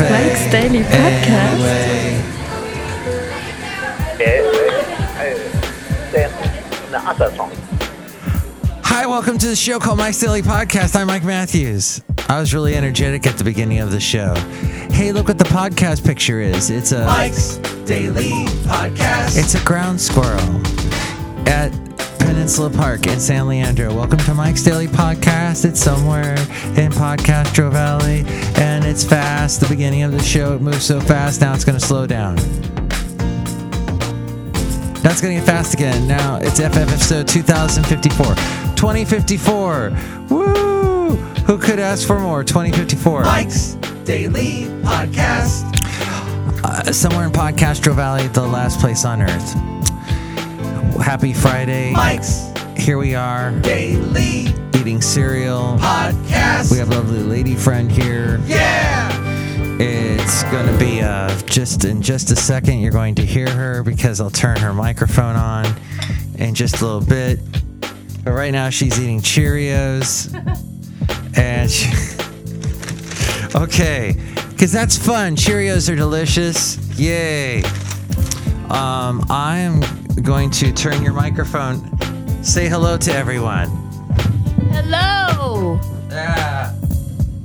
Mike's 0.00 0.50
Daily 0.50 0.82
Podcast. 0.82 1.60
Hi, 8.82 9.06
welcome 9.06 9.38
to 9.38 9.46
the 9.46 9.54
show 9.54 9.78
called 9.78 9.98
Mike's 9.98 10.18
Daily 10.18 10.42
Podcast. 10.42 10.96
I'm 10.96 11.06
Mike 11.06 11.22
Matthews. 11.22 12.02
I 12.28 12.40
was 12.40 12.52
really 12.52 12.74
energetic 12.74 13.26
at 13.26 13.36
the 13.38 13.44
beginning 13.44 13.78
of 13.78 13.90
the 13.90 14.00
show. 14.00 14.34
Hey, 14.90 15.12
look 15.12 15.28
what 15.28 15.38
the 15.38 15.44
podcast 15.44 16.04
picture 16.04 16.40
is. 16.40 16.70
It's 16.70 16.92
a 16.92 17.04
Mike's 17.04 17.58
Daily 17.84 18.30
Podcast. 18.64 19.38
it's 19.38 19.54
a 19.54 19.64
ground 19.64 20.00
squirrel 20.00 20.40
at 21.48 21.70
Peninsula 22.30 22.70
Park 22.70 23.08
in 23.08 23.18
San 23.18 23.48
Leandro. 23.48 23.92
Welcome 23.92 24.20
to 24.20 24.34
Mike's 24.34 24.62
Daily 24.62 24.86
Podcast. 24.86 25.64
It's 25.64 25.80
somewhere 25.80 26.34
in 26.78 26.92
Podcastro 26.92 27.72
Valley, 27.72 28.22
and 28.54 28.84
it's 28.84 29.02
fast. 29.02 29.60
The 29.60 29.66
beginning 29.66 30.04
of 30.04 30.12
the 30.12 30.22
show, 30.22 30.54
it 30.54 30.62
moves 30.62 30.84
so 30.84 31.00
fast. 31.00 31.40
Now 31.40 31.54
it's 31.54 31.64
going 31.64 31.76
to 31.76 31.84
slow 31.84 32.06
down. 32.06 32.36
That's 35.02 35.20
going 35.20 35.34
to 35.34 35.40
get 35.40 35.44
fast 35.44 35.74
again. 35.74 36.06
Now 36.06 36.36
it's 36.36 36.60
FF 36.60 36.76
episode 36.76 37.26
2054. 37.26 38.26
2054. 38.76 39.90
Woo! 40.30 41.16
Who 41.16 41.58
could 41.58 41.80
ask 41.80 42.06
for 42.06 42.20
more? 42.20 42.44
2054. 42.44 43.24
Mike's 43.24 43.74
Daily 44.04 44.66
Podcast. 44.84 45.64
Uh, 46.62 46.92
somewhere 46.92 47.24
in 47.24 47.32
Podcastro 47.32 47.92
Valley, 47.92 48.28
the 48.28 48.46
last 48.46 48.78
place 48.78 49.04
on 49.04 49.20
earth. 49.20 49.79
Happy 50.98 51.32
Friday. 51.32 51.92
Mike's 51.92 52.52
Here 52.76 52.98
we 52.98 53.14
are 53.14 53.52
Daily 53.60 54.46
eating 54.78 55.00
cereal. 55.00 55.76
Podcast. 55.78 56.70
We 56.72 56.78
have 56.78 56.90
a 56.90 56.94
lovely 56.96 57.22
lady 57.22 57.54
friend 57.54 57.90
here. 57.90 58.40
yeah. 58.46 59.08
It's 59.82 60.42
going 60.44 60.66
to 60.66 60.78
be 60.78 61.00
uh, 61.00 61.34
just 61.46 61.84
in 61.84 62.02
just 62.02 62.30
a 62.30 62.36
second. 62.36 62.80
You're 62.80 62.92
going 62.92 63.14
to 63.16 63.24
hear 63.24 63.48
her 63.50 63.82
because 63.82 64.20
I'll 64.20 64.30
turn 64.30 64.58
her 64.58 64.74
microphone 64.74 65.36
on 65.36 65.66
in 66.38 66.54
just 66.54 66.80
a 66.82 66.86
little 66.86 67.00
bit. 67.06 67.38
But 68.24 68.32
right 68.32 68.52
now 68.52 68.68
she's 68.68 69.00
eating 69.00 69.20
Cheerios, 69.20 70.28
and 71.38 71.70
she, 71.70 71.88
okay, 73.58 74.16
because 74.50 74.70
that's 74.72 74.98
fun. 74.98 75.34
Cheerios 75.36 75.90
are 75.90 75.96
delicious. 75.96 76.76
Yay! 76.98 77.62
Um, 78.68 79.24
I 79.30 79.58
am 79.60 79.80
going 80.22 80.50
to 80.50 80.72
turn 80.72 81.02
your 81.02 81.12
microphone. 81.12 81.80
Say 82.42 82.68
hello 82.68 82.96
to 82.98 83.12
everyone. 83.12 83.68
Hello. 84.72 85.78
Yeah. 86.10 86.74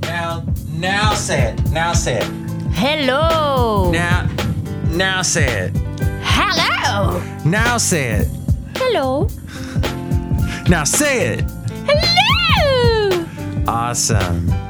Now, 0.02 0.44
now 0.72 1.14
say 1.14 1.52
it. 1.52 1.70
Now 1.70 1.92
say 1.92 2.18
it. 2.18 2.24
Hello. 2.72 3.90
Now, 3.90 4.28
now 4.88 5.22
say 5.22 5.66
it. 5.66 5.72
Hello. 6.22 7.22
Now 7.44 7.78
say 7.78 8.10
it. 8.20 8.28
Hello. 8.76 9.28
Now 10.68 10.84
say 10.84 11.28
it. 11.28 11.44
Hello. 11.86 13.26
Awesome. 13.66 14.65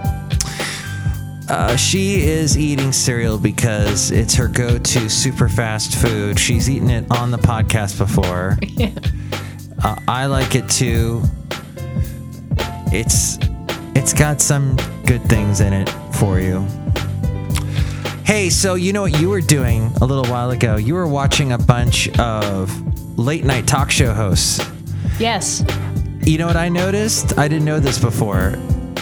Uh, 1.49 1.77
she 1.77 2.23
is 2.23 2.59
eating 2.59 2.93
cereal 2.93 3.39
because 3.39 4.11
it's 4.11 4.35
her 4.35 4.49
go-to 4.49 5.09
super 5.09 5.49
fast 5.49 5.95
food. 5.95 6.39
She's 6.39 6.69
eaten 6.69 6.91
it 6.91 7.05
on 7.11 7.31
the 7.31 7.39
podcast 7.39 7.99
before. 7.99 8.59
Uh, 9.85 9.95
I 10.09 10.25
like 10.25 10.55
it 10.55 10.69
too. 10.71 11.23
It's 12.93 13.39
it's 13.95 14.15
got 14.15 14.41
some 14.41 14.75
good 15.05 15.23
things 15.25 15.61
in 15.61 15.75
it 15.75 15.89
for 16.15 16.41
you. 16.41 16.67
Hey, 18.25 18.49
so 18.49 18.75
you 18.75 18.95
know 18.95 19.03
what 19.03 19.21
you 19.21 19.29
were 19.29 19.43
doing 19.43 19.93
a 20.01 20.07
little 20.07 20.25
while 20.25 20.51
ago? 20.51 20.77
You 20.77 20.95
were 20.95 21.07
watching 21.07 21.53
a 21.53 21.59
bunch 21.59 22.09
of 22.19 22.73
late 23.19 23.45
night 23.45 23.67
talk 23.67 23.91
show 23.91 24.15
hosts. 24.15 24.67
Yes. 25.21 25.63
You 26.23 26.39
know 26.39 26.47
what 26.47 26.57
I 26.57 26.71
noticed? 26.71 27.39
I 27.39 27.47
didn't 27.47 27.67
know 27.67 27.79
this 27.79 27.99
before. 27.99 28.53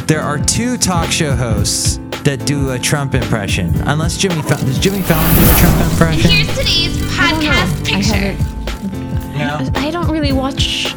There 0.07 0.21
are 0.21 0.39
two 0.39 0.77
talk 0.77 1.11
show 1.11 1.37
hosts 1.37 1.99
that 2.25 2.45
do 2.47 2.71
a 2.73 2.79
Trump 2.79 3.15
impression. 3.15 3.73
Unless 3.87 4.17
Jimmy 4.19 4.41
Fallon 4.43 4.67
does 4.67 4.79
Jimmy 4.79 5.03
Fallon 5.03 5.35
do 5.35 5.43
a 5.43 5.55
Trump 5.61 5.91
impression? 5.93 6.31
Here's 6.31 6.49
today's 6.59 6.97
podcast 7.13 7.83
I 7.83 7.97
picture. 7.97 8.15
haven't- 8.15 9.75
No. 9.75 9.81
I 9.81 9.91
don't 9.91 10.09
really 10.11 10.33
watch 10.33 10.95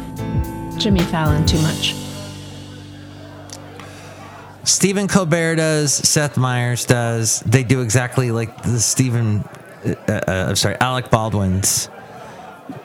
Jimmy 0.78 1.00
Fallon 1.00 1.44
too 1.46 1.60
much. 1.60 1.94
Stephen 4.64 5.08
Colbert 5.08 5.56
does. 5.56 5.92
Seth 5.94 6.36
Meyers 6.36 6.84
does. 6.84 7.40
They 7.40 7.64
do 7.64 7.80
exactly 7.80 8.30
like 8.30 8.62
the 8.62 8.78
Stephen. 8.80 9.44
Uh, 9.84 9.94
uh, 10.12 10.46
I'm 10.50 10.56
sorry, 10.56 10.76
Alec 10.80 11.10
Baldwin's 11.10 11.88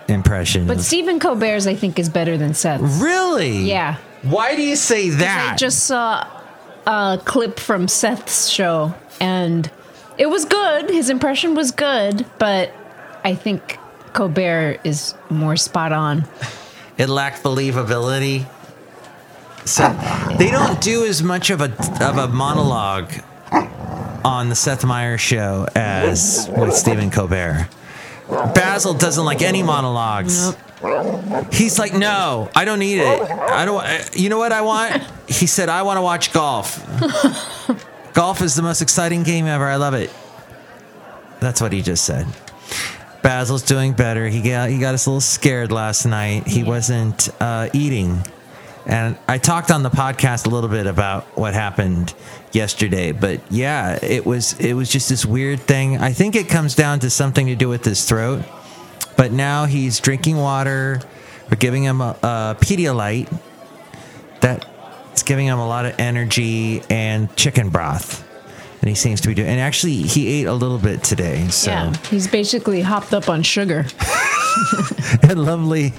impression. 0.08 0.66
But 0.68 0.80
Stephen 0.82 1.20
Colbert's, 1.20 1.68
I 1.68 1.76
think, 1.76 2.00
is 2.00 2.10
better 2.10 2.38
than 2.38 2.54
Seth's. 2.54 2.84
really? 3.02 3.58
Yeah. 3.64 3.98
Why 4.24 4.56
do 4.56 4.62
you 4.64 4.76
say 4.78 5.10
that? 5.10 5.54
I 5.54 5.56
just 5.58 5.84
saw 5.84 6.26
a 6.86 7.20
clip 7.24 7.60
from 7.60 7.88
Seth's 7.88 8.50
show, 8.50 8.94
and 9.20 9.70
it 10.18 10.28
was 10.28 10.46
good. 10.46 10.90
His 10.90 11.10
impression 11.10 11.56
was 11.56 11.72
good, 11.72 12.26
but 12.40 12.72
I 13.24 13.36
think 13.36 13.78
Colbert 14.14 14.80
is 14.84 15.16
more 15.30 15.56
spot 15.56 15.92
on. 15.92 16.26
it 16.98 17.10
lacked 17.10 17.44
believability. 17.44 18.46
So 19.66 19.88
they 20.38 20.52
don't 20.52 20.82
do 20.82 21.06
as 21.06 21.24
much 21.24 21.50
of 21.50 21.62
a 21.62 21.72
of 22.02 22.18
a 22.18 22.28
monologue 22.28 23.12
on 24.26 24.50
the 24.50 24.56
Seth 24.56 24.84
Meyers 24.86 25.22
show 25.22 25.68
as 25.76 26.50
with 26.56 26.74
Stephen 26.74 27.10
Colbert. 27.10 27.70
Basil 28.54 28.94
doesn't 28.94 29.24
like 29.24 29.42
any 29.42 29.64
monologues. 29.64 30.56
He's 31.52 31.80
like, 31.80 31.94
no, 31.94 32.50
I 32.56 32.66
don't 32.66 32.80
need 32.80 33.00
it. 33.00 33.22
I 33.32 33.66
don't. 33.66 33.84
uh, 33.84 34.04
You 34.14 34.30
know 34.30 34.38
what 34.38 34.52
I 34.52 34.62
want? 34.62 35.02
He 35.28 35.48
said, 35.48 35.70
I 35.70 35.84
want 35.84 35.98
to 35.98 36.02
watch 36.02 36.34
golf. 36.34 36.80
golf 38.14 38.42
is 38.42 38.56
the 38.56 38.62
most 38.62 38.82
exciting 38.82 39.24
game 39.24 39.46
ever. 39.46 39.66
I 39.66 39.78
love 39.78 39.94
it. 39.94 40.12
That's 41.40 41.62
what 41.62 41.72
he 41.74 41.82
just 41.82 42.06
said. 42.06 42.26
Basil's 43.22 43.62
doing 43.64 43.94
better. 43.94 44.28
He 44.28 44.42
got 44.42 44.70
he 44.70 44.80
got 44.80 44.94
us 44.94 45.06
a 45.06 45.10
little 45.10 45.22
scared 45.22 45.72
last 45.72 46.06
night. 46.06 46.46
He 46.48 46.64
wasn't 46.64 47.30
uh, 47.42 47.70
eating, 47.74 48.22
and 48.86 49.18
I 49.30 49.38
talked 49.38 49.72
on 49.72 49.82
the 49.84 49.90
podcast 49.90 50.46
a 50.46 50.50
little 50.50 50.70
bit 50.70 50.88
about 50.88 51.24
what 51.38 51.54
happened 51.54 52.14
yesterday. 52.52 53.14
But 53.14 53.40
yeah, 53.50 53.98
it 54.02 54.26
was 54.26 54.60
it 54.60 54.74
was 54.74 54.90
just 54.90 55.08
this 55.08 55.26
weird 55.26 55.62
thing. 55.62 55.98
I 56.00 56.12
think 56.12 56.36
it 56.36 56.50
comes 56.50 56.76
down 56.76 57.00
to 57.00 57.10
something 57.10 57.48
to 57.48 57.56
do 57.56 57.70
with 57.70 57.86
his 57.86 58.04
throat. 58.04 58.44
But 59.18 59.32
now 59.32 59.66
he's 59.66 60.00
drinking 60.00 60.38
water. 60.38 61.02
We're 61.50 61.58
giving 61.58 61.84
him 61.84 62.02
a, 62.02 62.18
a 62.24 62.58
Pedialyte. 62.60 63.32
That's 64.42 65.24
giving 65.24 65.48
him 65.48 65.60
a 65.60 65.68
lot 65.68 65.86
of 65.86 66.00
energy 66.00 66.82
and 66.90 67.34
chicken 67.36 67.70
broth. 67.70 68.28
And 68.82 68.90
he 68.90 68.96
seems 68.96 69.22
to 69.22 69.30
be 69.30 69.34
doing. 69.34 69.48
And 69.48 69.60
actually, 69.60 70.02
he 70.02 70.28
ate 70.28 70.46
a 70.46 70.54
little 70.54 70.78
bit 70.78 71.04
today. 71.04 71.48
So. 71.48 71.72
Yeah, 71.72 71.96
he's 72.10 72.28
basically 72.28 72.82
hopped 72.82 73.14
up 73.14 73.30
on 73.30 73.44
sugar. 73.44 73.86
And 75.22 75.44
lovely, 75.44 75.94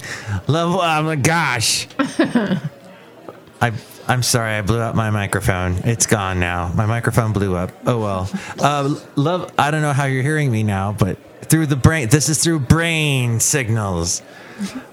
love. 0.47 0.79
Oh 0.81 1.03
my 1.03 1.17
gosh. 1.17 1.87
I 1.99 3.73
I'm 4.07 4.23
sorry. 4.23 4.53
I 4.53 4.63
blew 4.63 4.81
out 4.81 4.95
my 4.95 5.11
microphone. 5.11 5.77
It's 5.85 6.07
gone 6.07 6.41
now. 6.41 6.71
My 6.75 6.87
microphone 6.87 7.33
blew 7.33 7.55
up. 7.57 7.71
Oh 7.87 8.01
well. 8.01 8.31
Uh, 8.59 8.95
love. 9.17 9.53
I 9.59 9.71
don't 9.71 9.83
know 9.83 9.93
how 9.93 10.05
you're 10.05 10.23
hearing 10.23 10.51
me 10.51 10.63
now, 10.63 10.93
but 10.93 11.19
through 11.45 11.67
the 11.67 11.77
brain. 11.77 12.09
This 12.09 12.29
is 12.29 12.43
through 12.43 12.61
brain 12.61 13.41
signals. 13.41 14.23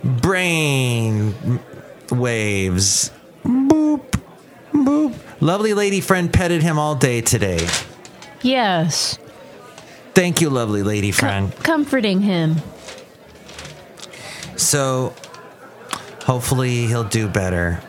Brain 0.04 1.60
waves. 2.12 3.12
Boop. 3.44 4.20
Boop. 4.74 5.16
Lovely 5.42 5.74
lady 5.74 6.02
friend 6.02 6.32
petted 6.32 6.62
him 6.62 6.78
all 6.80 6.96
day 6.96 7.22
today. 7.22 7.68
Yes, 8.42 9.18
Thank 10.14 10.42
you, 10.42 10.50
lovely 10.50 10.84
lady 10.84 11.12
friend. 11.12 11.56
comforting 11.64 12.22
him. 12.22 12.58
So, 14.58 15.14
hopefully, 16.26 16.88
he'll 16.88 17.04
do 17.06 17.28
better. 17.28 17.82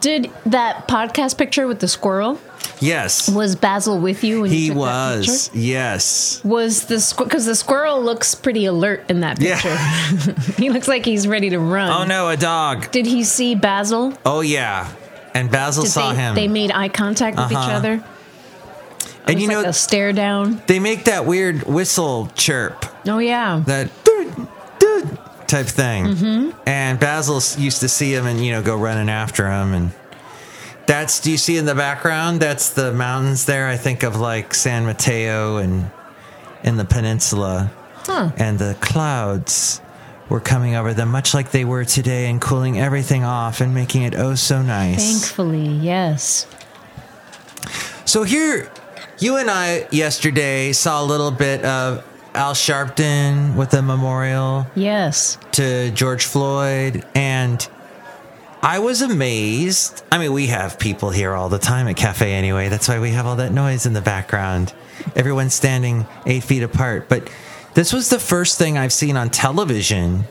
Did 0.00 0.30
that 0.46 0.88
podcast 0.88 1.36
picture 1.36 1.66
with 1.66 1.80
the 1.80 1.88
squirrel? 1.88 2.40
Yes. 2.80 3.28
Was 3.30 3.56
Basil 3.56 3.98
with 3.98 4.22
you 4.22 4.42
when 4.42 4.50
you 4.50 4.56
He 4.56 4.68
that 4.68 4.76
was, 4.76 5.50
yes. 5.54 6.42
Was 6.44 6.84
the 6.86 7.14
because 7.16 7.46
the 7.46 7.54
squirrel 7.54 8.02
looks 8.02 8.34
pretty 8.34 8.66
alert 8.66 9.04
in 9.08 9.20
that 9.20 9.40
Yeah. 9.40 9.60
picture. 9.60 10.52
he 10.62 10.70
looks 10.70 10.86
like 10.88 11.04
he's 11.04 11.26
ready 11.26 11.50
to 11.50 11.58
run. 11.58 11.90
Oh 11.90 12.04
no, 12.04 12.28
a 12.28 12.36
dog. 12.36 12.90
Did 12.90 13.06
he 13.06 13.24
see 13.24 13.54
Basil? 13.54 14.12
Oh 14.26 14.40
yeah, 14.42 14.90
and 15.34 15.50
Basil 15.50 15.84
Did 15.84 15.90
saw 15.92 16.10
they, 16.12 16.16
him. 16.18 16.34
They 16.34 16.48
made 16.48 16.70
eye 16.70 16.88
contact 16.90 17.36
with 17.38 17.50
each 17.50 17.56
Uh-huh. 17.56 17.72
other. 17.72 17.94
It 19.26 19.32
and 19.32 19.40
you 19.42 19.48
know 19.48 19.58
like 19.58 19.66
a 19.68 19.72
stare 19.72 20.12
down. 20.12 20.62
they 20.66 20.78
make 20.78 21.04
that 21.06 21.24
weird 21.26 21.62
whistle 21.64 22.28
chirp, 22.36 22.84
Oh 23.08 23.18
yeah. 23.18 23.62
that 23.66 23.90
type 25.48 25.66
thing. 25.66 26.04
Mm-hmm. 26.06 26.50
And 26.68 26.98
Basil 27.00 27.36
used 27.62 27.80
to 27.80 27.88
see 27.88 28.12
him 28.14 28.26
and 28.26 28.44
you 28.44 28.52
know 28.52 28.62
go 28.62 28.76
running 28.76 29.08
after 29.08 29.50
him, 29.50 29.72
and 29.74 29.90
That's 30.86 31.20
do 31.20 31.30
you 31.30 31.36
see 31.36 31.56
in 31.56 31.64
the 31.66 31.74
background? 31.74 32.40
That's 32.40 32.70
the 32.70 32.92
mountains 32.92 33.44
there. 33.46 33.66
I 33.66 33.76
think 33.76 34.02
of 34.02 34.16
like 34.16 34.54
San 34.54 34.84
Mateo 34.86 35.56
and 35.56 35.90
in 36.62 36.76
the 36.76 36.84
peninsula, 36.84 37.70
Huh. 38.04 38.30
and 38.36 38.58
the 38.58 38.76
clouds 38.80 39.80
were 40.28 40.40
coming 40.40 40.74
over 40.74 40.92
them, 40.94 41.08
much 41.10 41.34
like 41.34 41.50
they 41.50 41.64
were 41.64 41.84
today, 41.84 42.28
and 42.30 42.40
cooling 42.40 42.78
everything 42.80 43.24
off 43.24 43.60
and 43.60 43.74
making 43.74 44.02
it 44.02 44.14
oh 44.14 44.34
so 44.34 44.62
nice. 44.62 45.20
Thankfully, 45.22 45.66
yes. 45.68 46.46
So 48.04 48.22
here, 48.22 48.70
you 49.18 49.36
and 49.36 49.50
I 49.50 49.86
yesterday 49.90 50.72
saw 50.72 51.02
a 51.02 51.06
little 51.06 51.30
bit 51.30 51.64
of 51.64 52.04
Al 52.34 52.54
Sharpton 52.54 53.54
with 53.56 53.70
the 53.70 53.82
memorial 53.82 54.66
Yes. 54.74 55.38
to 55.52 55.90
George 55.92 56.24
Floyd, 56.26 57.04
and 57.14 57.66
I 58.62 58.78
was 58.78 59.02
amazed. 59.02 60.02
I 60.10 60.18
mean, 60.18 60.32
we 60.32 60.48
have 60.48 60.78
people 60.78 61.10
here 61.10 61.32
all 61.34 61.48
the 61.48 61.58
time 61.58 61.88
at 61.88 61.96
Cafe 61.96 62.32
anyway. 62.32 62.68
That's 62.68 62.88
why 62.88 62.98
we 62.98 63.10
have 63.10 63.26
all 63.26 63.36
that 63.36 63.52
noise 63.52 63.86
in 63.86 63.92
the 63.92 64.00
background. 64.00 64.72
Everyone's 65.14 65.54
standing 65.54 66.06
eight 66.26 66.42
feet 66.42 66.62
apart. 66.62 67.08
But 67.08 67.30
this 67.74 67.92
was 67.92 68.10
the 68.10 68.18
first 68.18 68.58
thing 68.58 68.76
I've 68.78 68.92
seen 68.92 69.16
on 69.16 69.30
television 69.30 70.24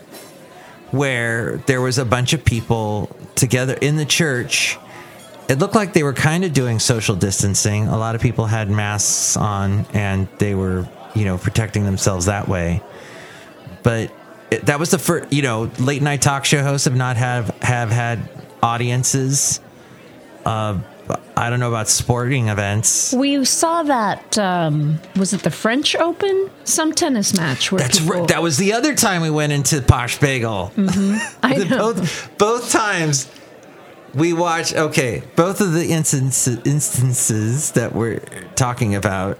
where 0.90 1.58
there 1.66 1.80
was 1.80 1.98
a 1.98 2.04
bunch 2.04 2.32
of 2.32 2.44
people 2.44 3.14
together 3.34 3.74
in 3.74 3.96
the 3.96 4.04
church. 4.04 4.78
It 5.48 5.58
looked 5.58 5.74
like 5.74 5.92
they 5.92 6.02
were 6.02 6.12
kind 6.12 6.44
of 6.44 6.52
doing 6.52 6.78
social 6.78 7.14
distancing. 7.14 7.86
A 7.88 7.96
lot 7.96 8.14
of 8.14 8.20
people 8.20 8.46
had 8.46 8.68
masks 8.68 9.36
on 9.36 9.86
and 9.92 10.28
they 10.38 10.54
were, 10.54 10.88
you 11.14 11.24
know, 11.24 11.38
protecting 11.38 11.84
themselves 11.84 12.26
that 12.26 12.48
way 12.48 12.82
but 13.86 14.10
that 14.64 14.78
was 14.78 14.90
the 14.90 14.98
first 14.98 15.32
you 15.32 15.42
know 15.42 15.70
late 15.78 16.02
night 16.02 16.22
talk 16.22 16.44
show 16.44 16.62
hosts 16.62 16.84
have 16.86 16.96
not 16.96 17.16
have 17.16 17.48
have 17.62 17.90
had 17.90 18.18
audiences 18.62 19.60
uh 20.44 20.78
i 21.36 21.48
don't 21.50 21.60
know 21.60 21.68
about 21.68 21.88
sporting 21.88 22.48
events 22.48 23.12
We 23.12 23.44
saw 23.44 23.82
that. 23.84 24.36
Um, 24.38 24.98
was 25.16 25.32
it 25.32 25.42
the 25.42 25.50
French 25.52 25.94
Open? 25.94 26.50
Some 26.64 26.92
tennis 26.92 27.32
match 27.34 27.70
where 27.70 27.78
that's 27.80 28.00
people, 28.00 28.14
right 28.20 28.28
that 28.28 28.42
was 28.42 28.56
the 28.56 28.72
other 28.72 28.94
time 28.94 29.22
we 29.22 29.30
went 29.30 29.52
into 29.52 29.80
posh 29.82 30.18
bagel 30.18 30.72
I 31.42 31.56
know. 31.68 31.92
both 31.94 32.38
both 32.38 32.70
times 32.72 33.30
we 34.14 34.32
watched 34.32 34.74
okay 34.74 35.22
both 35.36 35.60
of 35.60 35.72
the 35.74 35.90
instances 35.92 36.58
instances 36.64 37.72
that 37.72 37.94
we're 37.94 38.20
talking 38.56 38.94
about 38.94 39.38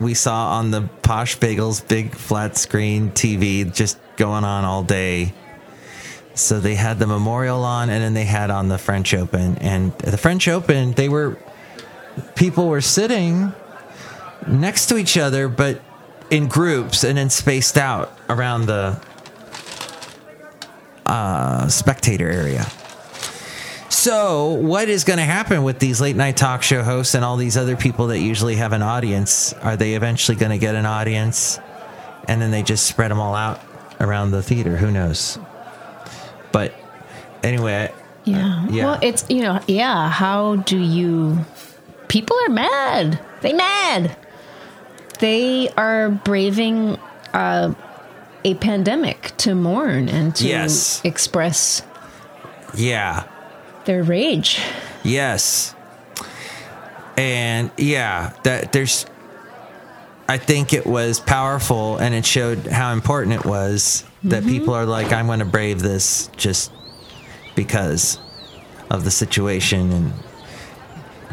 we 0.00 0.14
saw 0.14 0.50
on 0.58 0.70
the 0.70 0.82
posh 1.02 1.36
bagels 1.38 1.86
big 1.88 2.14
flat 2.14 2.56
screen 2.56 3.10
tv 3.10 3.72
just 3.74 3.98
going 4.18 4.44
on 4.44 4.64
all 4.64 4.82
day 4.82 5.32
so 6.34 6.60
they 6.60 6.74
had 6.74 6.98
the 6.98 7.06
memorial 7.06 7.64
on 7.64 7.88
and 7.90 8.02
then 8.02 8.14
they 8.14 8.24
had 8.24 8.50
on 8.50 8.68
the 8.68 8.78
french 8.78 9.14
open 9.14 9.56
and 9.58 9.92
the 9.98 10.18
french 10.18 10.46
open 10.46 10.92
they 10.92 11.08
were 11.08 11.38
people 12.34 12.68
were 12.68 12.80
sitting 12.80 13.52
next 14.46 14.86
to 14.86 14.98
each 14.98 15.16
other 15.16 15.48
but 15.48 15.80
in 16.30 16.46
groups 16.48 17.04
and 17.04 17.16
then 17.16 17.30
spaced 17.30 17.78
out 17.78 18.16
around 18.28 18.66
the 18.66 19.00
uh, 21.06 21.68
spectator 21.68 22.28
area. 22.28 22.66
So, 23.88 24.52
what 24.52 24.88
is 24.88 25.04
going 25.04 25.16
to 25.16 25.24
happen 25.24 25.64
with 25.64 25.78
these 25.78 26.00
late 26.00 26.14
night 26.14 26.36
talk 26.36 26.62
show 26.62 26.82
hosts 26.82 27.14
and 27.14 27.24
all 27.24 27.36
these 27.36 27.56
other 27.56 27.76
people 27.76 28.08
that 28.08 28.20
usually 28.20 28.56
have 28.56 28.72
an 28.72 28.82
audience? 28.82 29.54
Are 29.54 29.76
they 29.76 29.94
eventually 29.94 30.36
going 30.36 30.52
to 30.52 30.58
get 30.58 30.74
an 30.74 30.86
audience 30.86 31.58
and 32.28 32.40
then 32.40 32.50
they 32.50 32.62
just 32.62 32.86
spread 32.86 33.10
them 33.10 33.18
all 33.18 33.34
out 33.34 33.60
around 34.00 34.30
the 34.30 34.42
theater? 34.42 34.76
Who 34.76 34.90
knows? 34.90 35.38
But 36.52 36.74
anyway, 37.42 37.92
Yeah. 38.24 38.66
Yeah. 38.68 38.84
Well, 38.84 38.98
it's 39.02 39.24
you 39.28 39.42
know, 39.42 39.60
yeah. 39.66 40.08
How 40.10 40.56
do 40.56 40.78
you? 40.78 41.44
People 42.08 42.36
are 42.46 42.50
mad. 42.52 43.18
They 43.42 43.52
mad. 43.52 44.16
They 45.20 45.68
are 45.76 46.10
braving 46.10 46.98
uh, 47.32 47.74
a 48.44 48.54
pandemic 48.54 49.32
to 49.38 49.54
mourn 49.54 50.08
and 50.08 50.34
to 50.36 50.46
Yes. 50.46 51.00
express 51.04 51.82
yeah, 52.74 53.24
their 53.84 54.02
rage. 54.02 54.60
Yes. 55.02 55.74
And 57.16 57.70
yeah, 57.76 58.32
that 58.44 58.72
there's 58.72 59.06
I 60.30 60.36
think 60.36 60.72
it 60.74 60.86
was 60.86 61.20
powerful 61.20 61.96
and 61.96 62.14
it 62.14 62.26
showed 62.26 62.66
how 62.66 62.92
important 62.92 63.32
it 63.34 63.44
was 63.46 64.04
that 64.24 64.44
people 64.44 64.74
are 64.74 64.84
like 64.84 65.12
I'm 65.12 65.26
going 65.26 65.38
to 65.38 65.44
brave 65.46 65.80
this 65.80 66.28
just 66.36 66.70
because 67.54 68.18
of 68.90 69.04
the 69.04 69.10
situation 69.10 69.90
and 69.90 70.12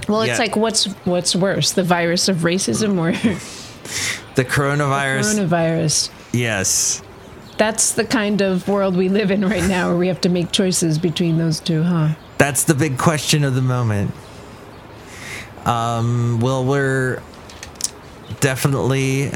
Well, 0.08 0.22
it's 0.22 0.30
Yeah. 0.34 0.38
like 0.38 0.56
what's 0.56 0.86
what's 1.06 1.36
worse, 1.36 1.72
the 1.74 1.84
virus 1.84 2.30
of 2.30 2.38
racism 2.38 2.98
or 2.98 3.12
the 4.36 4.46
coronavirus. 4.46 5.36
coronavirus? 5.48 6.10
yes. 6.32 7.02
That's 7.58 7.94
the 7.94 8.04
kind 8.06 8.42
of 8.42 8.68
world 8.68 8.98
we 8.98 9.08
live 9.08 9.32
in 9.32 9.46
right 9.48 9.64
now, 9.64 9.88
where 9.90 9.98
we 9.98 10.08
have 10.10 10.20
to 10.22 10.30
make 10.30 10.52
choices 10.52 11.00
between 11.00 11.38
those 11.38 11.62
two, 11.62 11.84
huh? 11.84 12.10
That's 12.38 12.64
the 12.66 12.74
big 12.76 12.98
question 12.98 13.46
of 13.46 13.56
the 13.56 13.62
moment. 13.62 14.12
Um, 15.66 16.40
well, 16.42 16.66
we're 16.66 17.22
definitely 18.40 19.32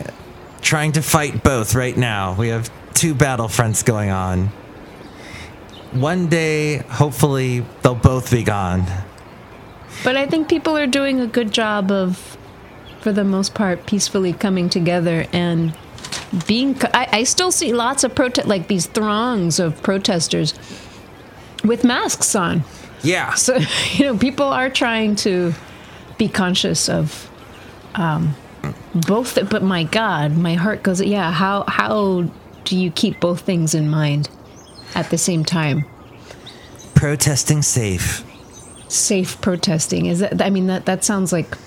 trying 0.62 0.92
to 0.94 1.02
fight 1.02 1.44
both 1.44 1.76
right 1.76 1.96
now. 1.96 2.36
We 2.36 2.50
have 2.50 2.70
two 2.94 3.14
battle 3.14 3.48
fronts 3.48 3.84
going 3.84 4.10
on. 4.10 4.48
One 5.92 6.28
day, 6.28 6.78
hopefully, 6.78 7.66
they'll 7.82 7.96
both 7.96 8.30
be 8.30 8.44
gone. 8.44 8.86
But 10.04 10.16
I 10.16 10.28
think 10.28 10.48
people 10.48 10.78
are 10.78 10.88
doing 10.88 11.20
a 11.20 11.28
good 11.28 11.52
job 11.52 11.92
of, 11.92 12.38
for 13.02 13.12
the 13.12 13.24
most 13.24 13.54
part, 13.54 13.86
peacefully 13.86 14.34
coming 14.34 14.70
together 14.70 15.26
and 15.34 15.76
being. 16.48 16.76
co- 16.76 16.92
I, 16.94 17.08
I 17.12 17.24
still 17.24 17.52
see 17.52 17.74
lots 17.74 18.04
of 18.04 18.14
protest, 18.14 18.48
like 18.48 18.68
these 18.68 18.86
throngs 18.86 19.60
of 19.60 19.82
protesters 19.82 20.54
with 21.64 21.84
masks 21.84 22.36
on. 22.36 22.64
Yeah. 23.02 23.34
So, 23.34 23.58
you 23.94 24.06
know, 24.06 24.18
people 24.18 24.46
are 24.46 24.70
trying 24.70 25.16
to 25.18 25.54
be 26.18 26.28
conscious 26.28 26.88
of 26.88 27.30
um, 27.96 28.36
both. 28.94 29.38
But 29.50 29.64
my 29.64 29.84
God, 29.84 30.36
my 30.38 30.56
heart 30.56 30.84
goes, 30.84 31.02
yeah, 31.02 31.32
how, 31.32 31.64
how 31.68 32.30
do 32.66 32.78
you 32.78 32.92
keep 32.92 33.20
both 33.20 33.42
things 33.42 33.74
in 33.74 33.90
mind 33.90 34.30
at 34.96 35.10
the 35.10 35.18
same 35.18 35.44
time? 35.44 35.86
Protesting 36.96 37.62
safe. 37.62 38.24
Safe 38.88 39.40
protesting. 39.42 40.08
Is 40.08 40.20
that, 40.20 40.42
I 40.42 40.50
mean, 40.50 40.68
that, 40.68 40.86
that 40.86 41.04
sounds 41.04 41.32
like 41.32 41.58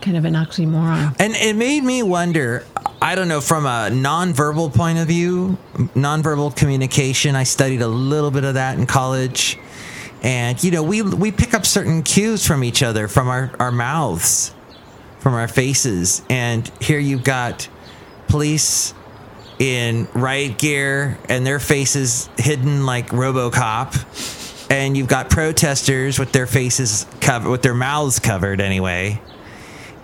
kind 0.00 0.16
of 0.16 0.24
an 0.24 0.34
oxymoron. 0.34 1.14
And 1.18 1.34
it 1.34 1.56
made 1.56 1.82
me 1.82 2.02
wonder 2.02 2.64
I 3.00 3.14
don't 3.14 3.28
know, 3.28 3.40
from 3.40 3.64
a 3.64 3.90
nonverbal 3.92 4.74
point 4.74 4.98
of 4.98 5.06
view, 5.06 5.56
nonverbal 5.94 6.56
communication, 6.56 7.36
I 7.36 7.44
studied 7.44 7.80
a 7.80 7.86
little 7.88 8.32
bit 8.32 8.42
of 8.42 8.54
that 8.54 8.76
in 8.76 8.86
college. 8.86 9.56
And, 10.20 10.62
you 10.64 10.72
know, 10.72 10.82
we, 10.82 11.02
we 11.02 11.30
pick 11.30 11.54
up 11.54 11.64
certain 11.64 12.02
cues 12.02 12.44
from 12.44 12.64
each 12.64 12.82
other, 12.82 13.06
from 13.06 13.28
our, 13.28 13.52
our 13.60 13.70
mouths, 13.70 14.52
from 15.20 15.34
our 15.34 15.48
faces. 15.48 16.22
And 16.30 16.70
here 16.80 16.98
you've 16.98 17.24
got 17.24 17.68
police 18.28 18.94
in 19.58 20.06
riot 20.14 20.58
gear 20.58 21.18
and 21.28 21.46
their 21.46 21.58
faces 21.58 22.28
hidden 22.36 22.86
like 22.86 23.08
Robocop. 23.08 24.66
And 24.70 24.96
you've 24.96 25.08
got 25.08 25.30
protesters 25.30 26.18
with 26.18 26.32
their 26.32 26.46
faces 26.46 27.06
covered, 27.20 27.50
with 27.50 27.62
their 27.62 27.74
mouths 27.74 28.18
covered 28.18 28.60
anyway 28.60 29.20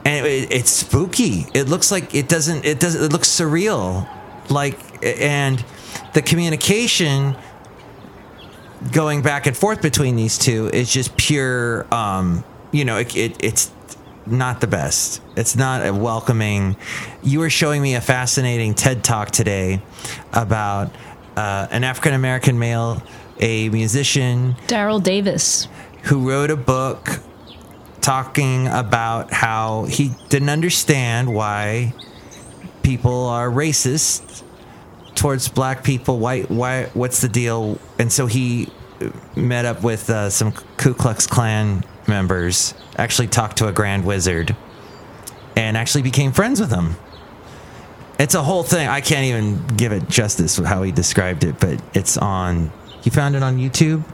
and 0.05 0.27
it, 0.27 0.53
it's 0.53 0.71
spooky. 0.71 1.47
It 1.55 1.69
looks 1.69 1.91
like 1.91 2.15
it 2.15 2.29
doesn't. 2.29 2.65
It 2.65 2.79
doesn't. 2.79 3.03
It 3.03 3.13
looks 3.13 3.29
surreal, 3.29 4.09
like 4.51 4.79
and 5.03 5.65
the 6.13 6.23
communication 6.23 7.37
going 8.93 9.23
back 9.23 9.47
and 9.47 9.57
forth 9.57 9.81
between 9.81 10.17
these 10.17 10.39
two 10.39 10.69
is 10.73 10.93
just 10.93 11.17
pure. 11.17 11.87
Um, 11.93 12.45
you 12.71 12.85
know, 12.85 12.99
it, 12.99 13.17
it 13.17 13.43
it's 13.43 13.71
not 14.27 14.61
the 14.61 14.67
best. 14.67 15.21
It's 15.37 15.57
not 15.57 15.87
a 15.87 15.93
welcoming. 15.93 16.77
You 17.23 17.41
were 17.41 17.51
showing 17.51 17.83
me 17.83 17.95
a 17.95 18.01
fascinating 18.01 18.75
TED 18.75 19.05
talk 19.05 19.31
today 19.31 19.83
about 20.33 20.91
uh, 21.37 21.67
an 21.71 21.85
African 21.85 22.15
American 22.15 22.59
male, 22.59 23.03
a 23.41 23.69
musician 23.69 24.55
Daryl 24.67 25.03
Davis. 25.03 25.69
who 26.05 26.29
wrote 26.29 26.51
a 26.51 26.57
book 26.57 27.21
talking 28.01 28.69
about 28.69 29.33
how 29.33 29.85
he 29.85 30.13
didn't 30.29 30.51
understand 30.51 31.35
why 31.35 31.95
people 32.83 33.27
are 33.27 33.49
racist 33.49 34.43
towards 35.15 35.49
black 35.49 35.83
people. 35.83 36.19
Why? 36.19 36.43
Why? 36.43 36.85
What's 36.95 37.21
the 37.21 37.29
deal? 37.29 37.79
And 37.99 38.13
so 38.13 38.27
he 38.27 38.69
met 39.37 39.65
up 39.65 39.83
with 39.83 40.09
uh, 40.11 40.31
some 40.31 40.53
Ku 40.77 40.95
Klux 40.95 41.27
Klan 41.27 41.85
members. 42.09 42.75
Actually, 42.97 43.29
talked 43.29 43.59
to 43.59 43.69
a 43.69 43.73
Grand 43.73 44.05
Wizard, 44.05 44.57
and 45.57 45.77
actually 45.77 46.03
became 46.03 46.33
friends 46.33 46.61
with 46.61 46.71
him. 46.71 46.97
It's 48.19 48.35
a 48.35 48.43
whole 48.43 48.63
thing. 48.63 48.87
I 48.87 49.01
can't 49.01 49.25
even 49.25 49.77
give 49.77 49.93
it 49.93 50.09
justice 50.09 50.57
how 50.57 50.83
he 50.83 50.93
described 50.93 51.45
it, 51.45 51.59
but 51.59 51.83
it's 51.95 52.17
on. 52.17 52.73
You 53.03 53.11
found 53.11 53.37
it 53.37 53.43
on 53.43 53.59
YouTube. 53.59 54.05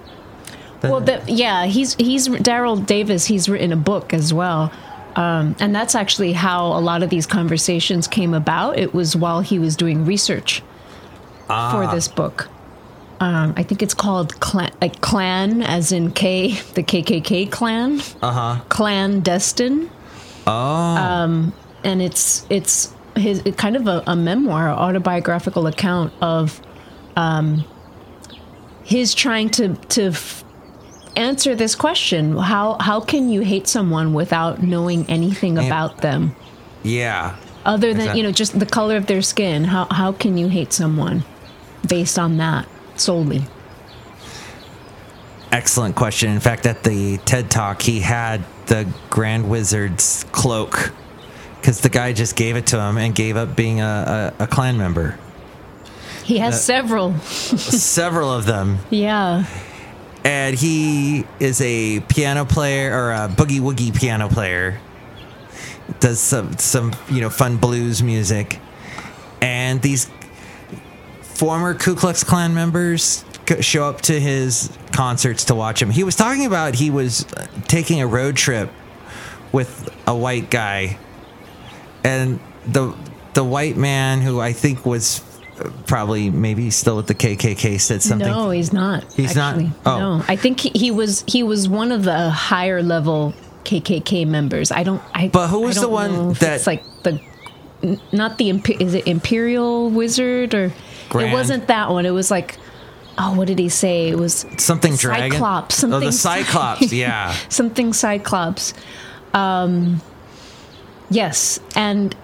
Well, 0.82 1.00
the, 1.00 1.22
yeah, 1.26 1.66
he's 1.66 1.94
he's 1.94 2.28
Daryl 2.28 2.84
Davis. 2.84 3.26
He's 3.26 3.48
written 3.48 3.72
a 3.72 3.76
book 3.76 4.14
as 4.14 4.32
well, 4.32 4.72
um, 5.14 5.54
and 5.60 5.74
that's 5.74 5.94
actually 5.94 6.32
how 6.32 6.68
a 6.68 6.80
lot 6.80 7.02
of 7.02 7.10
these 7.10 7.26
conversations 7.26 8.08
came 8.08 8.32
about. 8.32 8.78
It 8.78 8.94
was 8.94 9.14
while 9.14 9.42
he 9.42 9.58
was 9.58 9.76
doing 9.76 10.06
research 10.06 10.62
for 11.46 11.86
this 11.90 12.08
book. 12.08 12.48
Um, 13.20 13.52
I 13.56 13.62
think 13.62 13.82
it's 13.82 13.92
called 13.92 14.40
clan, 14.40 14.72
like 14.80 15.00
clan, 15.02 15.62
as 15.62 15.92
in 15.92 16.10
K, 16.12 16.52
the 16.74 16.82
KKK 16.82 17.50
clan. 17.50 18.00
Uh 18.22 18.32
huh. 18.32 18.60
Clandestine. 18.70 19.90
Oh. 20.46 20.52
Um, 20.52 21.52
and 21.84 22.00
it's 22.00 22.46
it's 22.48 22.94
his 23.16 23.42
kind 23.56 23.76
of 23.76 23.86
a, 23.86 24.02
a 24.06 24.16
memoir, 24.16 24.70
autobiographical 24.70 25.66
account 25.66 26.12
of 26.22 26.60
um, 27.16 27.64
his 28.84 29.14
trying 29.14 29.50
to 29.50 29.74
to 29.74 30.04
f- 30.08 30.42
answer 31.16 31.54
this 31.54 31.74
question: 31.74 32.36
how 32.38 32.76
how 32.80 33.00
can 33.00 33.28
you 33.28 33.42
hate 33.42 33.68
someone 33.68 34.14
without 34.14 34.62
knowing 34.62 35.04
anything 35.10 35.58
about 35.58 35.98
them, 35.98 36.34
Yeah. 36.82 37.36
other 37.66 37.88
than 37.92 38.00
Exact- 38.00 38.16
you 38.16 38.22
know 38.22 38.32
just 38.32 38.58
the 38.58 38.66
color 38.66 38.96
of 38.96 39.06
their 39.06 39.22
skin? 39.22 39.64
How 39.64 39.86
how 39.90 40.12
can 40.12 40.38
you 40.38 40.48
hate 40.48 40.72
someone 40.72 41.22
based 41.86 42.18
on 42.18 42.38
that 42.38 42.66
solely? 43.00 43.44
Excellent 45.52 45.96
question. 45.96 46.30
In 46.30 46.40
fact, 46.40 46.66
at 46.66 46.84
the 46.84 47.18
TED 47.18 47.50
Talk, 47.50 47.82
he 47.82 48.00
had 48.00 48.44
the 48.66 48.88
Grand 49.10 49.50
Wizard's 49.50 50.24
cloak 50.30 50.92
because 51.60 51.80
the 51.80 51.88
guy 51.88 52.12
just 52.12 52.36
gave 52.36 52.56
it 52.56 52.68
to 52.68 52.80
him 52.80 52.96
and 52.96 53.14
gave 53.14 53.36
up 53.36 53.56
being 53.56 53.80
a, 53.80 54.34
a, 54.38 54.44
a 54.44 54.46
clan 54.46 54.78
member. 54.78 55.18
He 56.24 56.38
has 56.38 56.64
several. 56.64 57.18
Several 57.18 58.32
of 58.32 58.46
them. 58.46 58.78
Yeah. 58.90 59.46
And 60.24 60.56
he 60.56 61.24
is 61.40 61.60
a 61.60 62.00
piano 62.00 62.44
player 62.44 62.94
or 62.94 63.12
a 63.12 63.28
boogie 63.28 63.58
woogie 63.58 63.98
piano 63.98 64.28
player. 64.28 64.78
Does 65.98 66.20
some, 66.20 66.56
some 66.58 66.92
you 67.10 67.20
know, 67.20 67.30
fun 67.30 67.56
blues 67.56 68.02
music. 68.02 68.60
And 69.40 69.82
these 69.82 70.08
former 71.40 71.72
Ku 71.72 71.94
Klux 71.94 72.22
Klan 72.22 72.52
members 72.52 73.24
show 73.60 73.84
up 73.88 74.02
to 74.02 74.20
his 74.20 74.70
concerts 74.92 75.46
to 75.46 75.54
watch 75.54 75.80
him. 75.80 75.88
He 75.88 76.04
was 76.04 76.14
talking 76.14 76.44
about 76.44 76.74
he 76.74 76.90
was 76.90 77.24
uh, 77.32 77.46
taking 77.66 78.02
a 78.02 78.06
road 78.06 78.36
trip 78.36 78.70
with 79.50 79.88
a 80.06 80.14
white 80.14 80.50
guy, 80.50 80.98
and 82.04 82.38
the 82.66 82.94
the 83.32 83.42
white 83.42 83.78
man 83.78 84.20
who 84.20 84.38
I 84.38 84.52
think 84.52 84.84
was 84.84 85.22
uh, 85.58 85.70
probably 85.86 86.28
maybe 86.28 86.70
still 86.70 86.96
with 86.96 87.06
the 87.06 87.14
KKK 87.14 87.80
said 87.80 88.02
something. 88.02 88.28
No, 88.28 88.50
he's 88.50 88.70
not. 88.74 89.10
He's 89.14 89.34
not? 89.34 89.56
Oh. 89.86 89.98
No, 89.98 90.24
I 90.28 90.36
think 90.36 90.60
he, 90.60 90.68
he 90.74 90.90
was 90.90 91.24
he 91.26 91.42
was 91.42 91.70
one 91.70 91.90
of 91.90 92.04
the 92.04 92.28
higher 92.28 92.82
level 92.82 93.32
KKK 93.64 94.26
members. 94.26 94.70
I 94.70 94.82
don't. 94.82 95.02
I, 95.14 95.28
But 95.28 95.48
who 95.48 95.60
was 95.62 95.80
the 95.80 95.88
one 95.88 96.12
know 96.12 96.30
if 96.32 96.40
that- 96.40 96.66
like 96.66 96.84
the 97.02 97.18
not 98.12 98.36
the 98.36 98.50
is 98.78 98.92
it 98.92 99.06
Imperial 99.06 99.88
Wizard 99.88 100.54
or 100.54 100.70
Grand. 101.10 101.30
it 101.30 101.34
wasn't 101.34 101.66
that 101.68 101.90
one. 101.90 102.06
It 102.06 102.10
was 102.12 102.30
like 102.30 102.56
oh, 103.18 103.34
what 103.34 103.46
did 103.48 103.58
he 103.58 103.68
say? 103.68 104.08
It 104.08 104.16
was 104.18 104.46
Something 104.56 104.96
dragon. 104.96 105.32
Cyclops. 105.32 105.78
Oh, 105.78 105.80
Something 105.90 106.00
the 106.00 106.12
Cyclops. 106.12 106.92
Yeah. 106.92 107.34
something 107.50 107.92
Cyclops. 107.92 108.72
Um, 109.34 110.00
yes, 111.10 111.60
and 111.76 112.16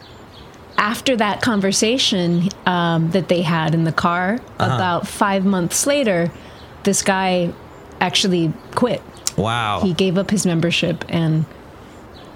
after 0.78 1.16
that 1.16 1.42
conversation 1.42 2.48
um, 2.64 3.10
that 3.10 3.28
they 3.28 3.42
had 3.42 3.74
in 3.74 3.84
the 3.84 3.92
car, 3.92 4.38
Uh-huh. 4.58 4.74
about 4.74 5.06
five 5.06 5.44
months 5.44 5.86
later, 5.86 6.30
this 6.84 7.02
guy 7.02 7.52
actually 8.00 8.52
quit. 8.74 9.02
Wow. 9.36 9.80
He 9.80 9.92
gave 9.92 10.16
up 10.16 10.30
his 10.30 10.46
membership, 10.46 11.04
and 11.08 11.44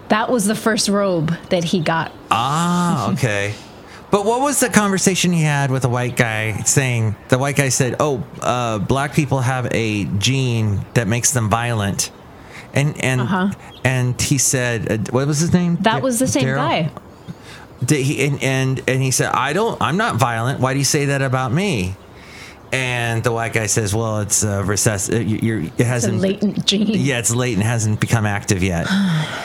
that 0.08 0.30
was 0.30 0.44
the 0.44 0.54
first 0.54 0.88
robe 0.88 1.34
that 1.48 1.64
he 1.64 1.80
got. 1.80 2.12
Ah, 2.30 3.10
okay. 3.12 3.54
But 4.10 4.24
what 4.24 4.40
was 4.40 4.58
the 4.58 4.68
conversation 4.68 5.32
he 5.32 5.42
had 5.42 5.70
with 5.70 5.84
a 5.84 5.88
white 5.88 6.16
guy 6.16 6.62
saying 6.64 7.14
the 7.28 7.38
white 7.38 7.54
guy 7.56 7.68
said, 7.68 7.94
"Oh, 8.00 8.24
uh, 8.42 8.78
black 8.78 9.14
people 9.14 9.40
have 9.40 9.68
a 9.72 10.04
gene 10.18 10.84
that 10.94 11.06
makes 11.06 11.30
them 11.30 11.48
violent," 11.48 12.10
and 12.74 13.00
and 13.00 13.20
Uh-huh. 13.20 13.50
and 13.84 14.20
he 14.20 14.36
said, 14.38 14.90
uh, 14.90 14.98
"What 15.12 15.26
was 15.28 15.38
his 15.38 15.52
name?" 15.52 15.76
That 15.82 16.02
was 16.02 16.18
the 16.18 16.26
same 16.26 16.44
Daryl? 16.44 16.56
guy. 16.56 16.90
Did 17.84 18.04
he 18.04 18.26
and, 18.26 18.42
and 18.42 18.82
and 18.88 19.00
he 19.00 19.12
said, 19.12 19.30
"I 19.32 19.52
don't. 19.52 19.80
I'm 19.80 19.96
not 19.96 20.16
violent. 20.16 20.58
Why 20.60 20.72
do 20.72 20.78
you 20.80 20.84
say 20.84 21.04
that 21.06 21.22
about 21.22 21.52
me?" 21.52 21.94
And 22.72 23.22
the 23.24 23.32
white 23.32 23.52
guy 23.52 23.66
says, 23.66 23.94
"Well, 23.94 24.20
it's 24.20 24.44
uh, 24.44 24.62
recess. 24.66 25.08
uh, 25.08 25.14
it 25.16 25.42
It's 25.42 25.80
a 25.80 25.84
hasn't. 25.84 26.18
latent 26.18 26.66
gene. 26.66 26.88
Yeah, 26.88 27.18
it's 27.20 27.34
latent. 27.34 27.64
Hasn't 27.64 28.00
become 28.00 28.26
active 28.26 28.62
yet." 28.62 28.86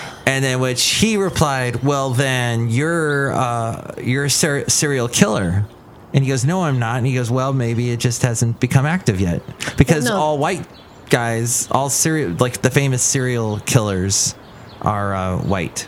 And 0.28 0.44
then 0.44 0.60
which 0.60 0.84
he 0.84 1.18
replied, 1.18 1.84
"Well, 1.84 2.10
then 2.12 2.70
you're 2.70 3.32
uh, 3.34 3.94
you're 4.02 4.26
a 4.26 4.30
ser- 4.30 4.68
serial 4.68 5.08
killer." 5.08 5.66
And 6.14 6.24
he 6.24 6.30
goes, 6.30 6.44
"No, 6.46 6.64
I'm 6.64 6.80
not." 6.80 6.98
And 6.98 7.06
he 7.06 7.14
goes, 7.14 7.30
"Well, 7.30 7.54
maybe 7.54 7.92
it 7.92 8.00
just 8.00 8.22
hasn't 8.24 8.60
become 8.60 8.86
active 8.86 9.22
yet 9.22 9.42
because 9.78 10.06
Well, 10.06 10.14
no. 10.16 10.20
all 10.20 10.38
white 10.40 10.66
guys, 11.10 11.68
all 11.72 11.90
serial 11.90 12.32
like 12.40 12.62
the 12.64 12.72
famous 12.72 13.04
serial 13.04 13.60
killers, 13.66 14.34
are 14.82 15.14
uh, 15.16 15.38
white." 15.38 15.88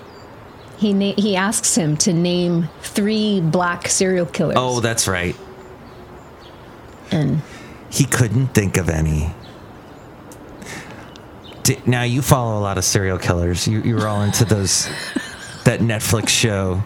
He 0.77 0.93
na- 0.93 1.15
he 1.17 1.35
asks 1.35 1.73
him 1.75 1.97
to 1.97 2.13
name 2.13 2.69
three 2.83 3.41
black 3.41 3.87
serial 3.87 4.27
killers. 4.27 4.57
Oh, 4.59 4.79
that's 4.81 5.07
right. 5.07 5.35
and 7.11 7.41
He 7.89 8.03
couldn't 8.05 8.49
think 8.53 8.77
of 8.77 8.87
any. 8.89 9.33
Now 11.85 12.03
you 12.03 12.21
follow 12.21 12.59
a 12.59 12.61
lot 12.61 12.77
of 12.77 12.83
serial 12.83 13.17
killers. 13.17 13.67
You 13.67 13.81
you 13.81 13.95
were 13.95 14.07
all 14.07 14.21
into 14.21 14.45
those 14.45 14.85
that 15.65 15.79
Netflix 15.81 16.29
show 16.29 16.83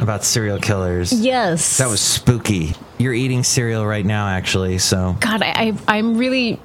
about 0.00 0.24
serial 0.24 0.58
killers. 0.58 1.12
yes, 1.12 1.78
That 1.78 1.88
was 1.88 2.00
spooky. 2.00 2.74
You're 2.98 3.14
eating 3.14 3.42
cereal 3.42 3.86
right 3.86 4.04
now, 4.04 4.28
actually. 4.28 4.78
So 4.78 5.16
God. 5.20 5.42
I, 5.42 5.50
I 5.88 5.96
I'm 5.96 6.16
really 6.18 6.60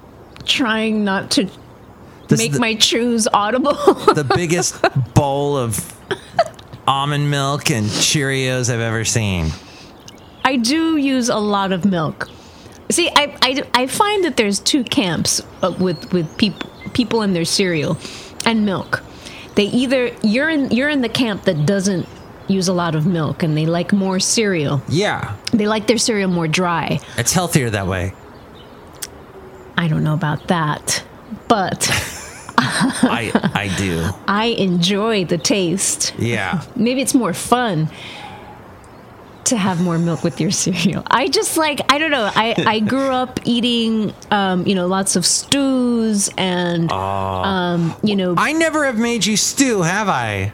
trying 0.46 1.03
not 1.03 1.32
to 1.32 1.50
this 2.27 2.39
make 2.39 2.53
the, 2.53 2.60
my 2.60 2.75
chews 2.75 3.27
audible. 3.32 3.74
the 4.13 4.29
biggest 4.36 4.84
bowl 5.13 5.58
of 5.58 5.94
almond 6.88 7.29
milk 7.29 7.72
and 7.72 7.88
Cheerios 7.88 8.72
I've 8.74 8.79
ever 8.79 9.06
seen. 9.06 9.51
I 10.44 10.58
do 10.58 10.98
use 10.98 11.29
a 11.29 11.38
lot 11.38 11.72
of 11.72 11.86
milk. 11.86 12.29
See, 12.91 13.10
I, 13.15 13.38
I, 13.41 13.63
I 13.74 13.88
find 13.88 14.24
that 14.24 14.36
there's 14.38 14.60
two 14.60 14.84
camps 14.84 15.41
uh, 15.62 15.74
with 15.79 16.12
with 16.12 16.38
people 16.38 16.70
people 16.93 17.22
and 17.22 17.36
their 17.36 17.46
cereal 17.46 17.98
and 18.46 18.65
milk. 18.65 19.03
They 19.55 19.63
either 19.65 20.12
you're 20.24 20.50
in 20.50 20.72
you're 20.72 20.89
in 20.89 21.01
the 21.01 21.10
camp 21.10 21.43
that 21.43 21.65
doesn't 21.65 22.08
use 22.48 22.67
a 22.67 22.74
lot 22.74 22.96
of 22.96 23.05
milk 23.05 23.43
and 23.43 23.55
they 23.58 23.65
like 23.65 23.93
more 23.93 24.19
cereal. 24.19 24.81
Yeah, 24.89 25.36
They 25.51 25.67
like 25.67 25.86
their 25.88 25.98
cereal 26.00 26.29
more 26.29 26.48
dry. 26.48 27.00
it's 27.17 27.34
healthier 27.34 27.69
that 27.69 27.86
way. 27.88 28.13
I 29.77 29.88
don't 29.88 30.03
know 30.03 30.13
about 30.13 30.48
that, 30.48 31.03
but 31.48 31.88
I 32.58 33.31
I 33.53 33.74
do. 33.77 34.10
I 34.27 34.46
enjoy 34.46 35.25
the 35.25 35.38
taste. 35.38 36.13
Yeah. 36.17 36.63
Maybe 36.75 37.01
it's 37.01 37.13
more 37.13 37.34
fun 37.34 37.89
to 39.46 39.58
have 39.58 39.81
more 39.81 39.98
milk 39.98 40.24
with 40.24 40.39
your 40.39 40.51
cereal. 40.63 41.03
I 41.08 41.27
just 41.27 41.58
like 41.58 41.81
I 41.91 41.98
don't 41.98 42.12
know. 42.12 42.29
I 42.34 42.55
I 42.65 42.79
grew 42.79 43.10
up 43.10 43.39
eating 43.46 44.13
um, 44.31 44.65
you 44.67 44.75
know 44.75 44.88
lots 44.88 45.15
of 45.15 45.25
stews 45.25 46.29
and 46.38 46.91
um, 46.91 47.96
you 48.03 48.15
know 48.15 48.36
I 48.38 48.53
never 48.53 48.86
have 48.86 48.98
made 48.98 49.25
you 49.25 49.38
stew, 49.38 49.81
have 49.81 50.10
I? 50.10 50.53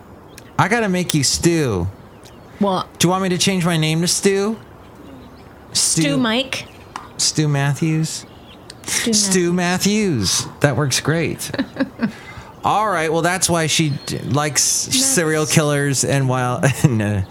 I 0.57 0.67
gotta 0.69 0.87
make 0.89 1.13
you 1.13 1.23
stew. 1.23 1.87
well 2.61 2.87
Do 2.99 3.07
you 3.07 3.09
want 3.11 3.23
me 3.23 3.29
to 3.29 3.37
change 3.37 3.65
my 3.65 3.77
name 3.77 4.01
to 4.01 4.07
Stew? 4.07 4.57
stew 5.73 6.17
Mike. 6.17 6.67
Stew 7.17 7.47
Matthews? 7.49 8.25
Stew 8.83 9.13
Stu 9.13 9.51
Matthews. 9.53 10.45
That 10.61 10.77
works 10.77 10.99
great. 11.01 11.51
All 12.63 12.87
right. 12.89 13.11
Well, 13.11 13.21
that's 13.21 13.47
why 13.49 13.67
she 13.67 13.91
d- 14.05 14.19
likes 14.19 14.61
serial 14.63 15.45
killers 15.45 16.03
and 16.03 16.27
while 16.29 16.61
no, 16.89 17.23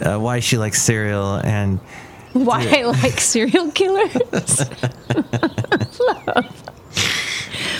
uh, 0.00 0.18
why 0.18 0.40
she 0.40 0.58
likes 0.58 0.80
cereal 0.82 1.36
and 1.36 1.80
Why 2.32 2.64
I 2.70 2.82
like 2.84 3.20
serial 3.20 3.72
killers? 3.72 4.14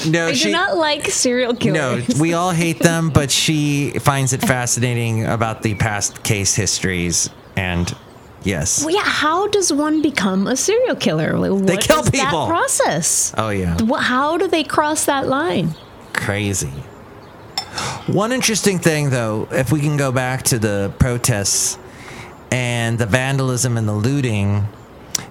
no, 0.08 0.26
I 0.26 0.32
she 0.32 0.46
do 0.46 0.50
not 0.50 0.76
like 0.76 1.06
serial 1.06 1.54
killers. 1.54 2.16
no. 2.16 2.20
We 2.20 2.32
all 2.32 2.50
hate 2.64 2.80
them, 2.80 3.10
but 3.10 3.30
she 3.30 3.90
finds 4.00 4.32
it 4.32 4.42
fascinating 4.42 5.24
about 5.24 5.62
the 5.62 5.76
past 5.76 6.24
case 6.24 6.56
histories 6.56 7.30
and 7.54 7.94
yes. 8.42 8.84
Well, 8.84 8.92
yeah, 8.92 9.04
how 9.04 9.46
does 9.46 9.72
one 9.72 10.02
become 10.02 10.48
a 10.48 10.56
serial 10.56 10.96
killer? 10.96 11.38
Like, 11.38 11.52
what 11.52 11.80
kill 11.80 12.00
is 12.00 12.10
people. 12.10 12.46
That 12.46 12.48
process. 12.48 13.32
Oh 13.38 13.50
yeah. 13.50 13.78
How 14.00 14.36
do 14.36 14.48
they 14.48 14.64
cross 14.64 15.04
that 15.04 15.28
line? 15.28 15.76
crazy. 16.12 16.72
One 18.08 18.32
interesting 18.32 18.78
thing, 18.80 19.10
though, 19.10 19.46
if 19.52 19.70
we 19.70 19.80
can 19.80 19.96
go 19.96 20.10
back 20.10 20.42
to 20.44 20.58
the 20.58 20.92
protests 20.98 21.78
and 22.50 22.98
the 22.98 23.06
vandalism 23.06 23.76
and 23.76 23.88
the 23.88 23.94
looting, 23.94 24.66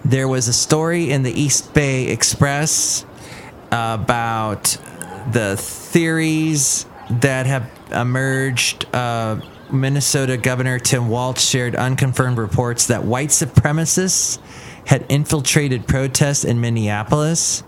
there 0.05 0.27
was 0.27 0.47
a 0.47 0.53
story 0.53 1.11
in 1.11 1.23
the 1.23 1.31
East 1.31 1.73
Bay 1.73 2.07
Express 2.07 3.05
about 3.71 4.77
the 5.31 5.55
theories 5.57 6.85
that 7.09 7.45
have 7.45 7.69
emerged. 7.91 8.85
Uh, 8.93 9.41
Minnesota 9.71 10.35
Governor 10.35 10.79
Tim 10.79 11.09
Walz 11.09 11.47
shared 11.47 11.75
unconfirmed 11.75 12.39
reports 12.39 12.87
that 12.87 13.03
white 13.03 13.29
supremacists 13.29 14.39
had 14.85 15.05
infiltrated 15.09 15.87
protests 15.87 16.43
in 16.43 16.59
Minneapolis. 16.59 17.63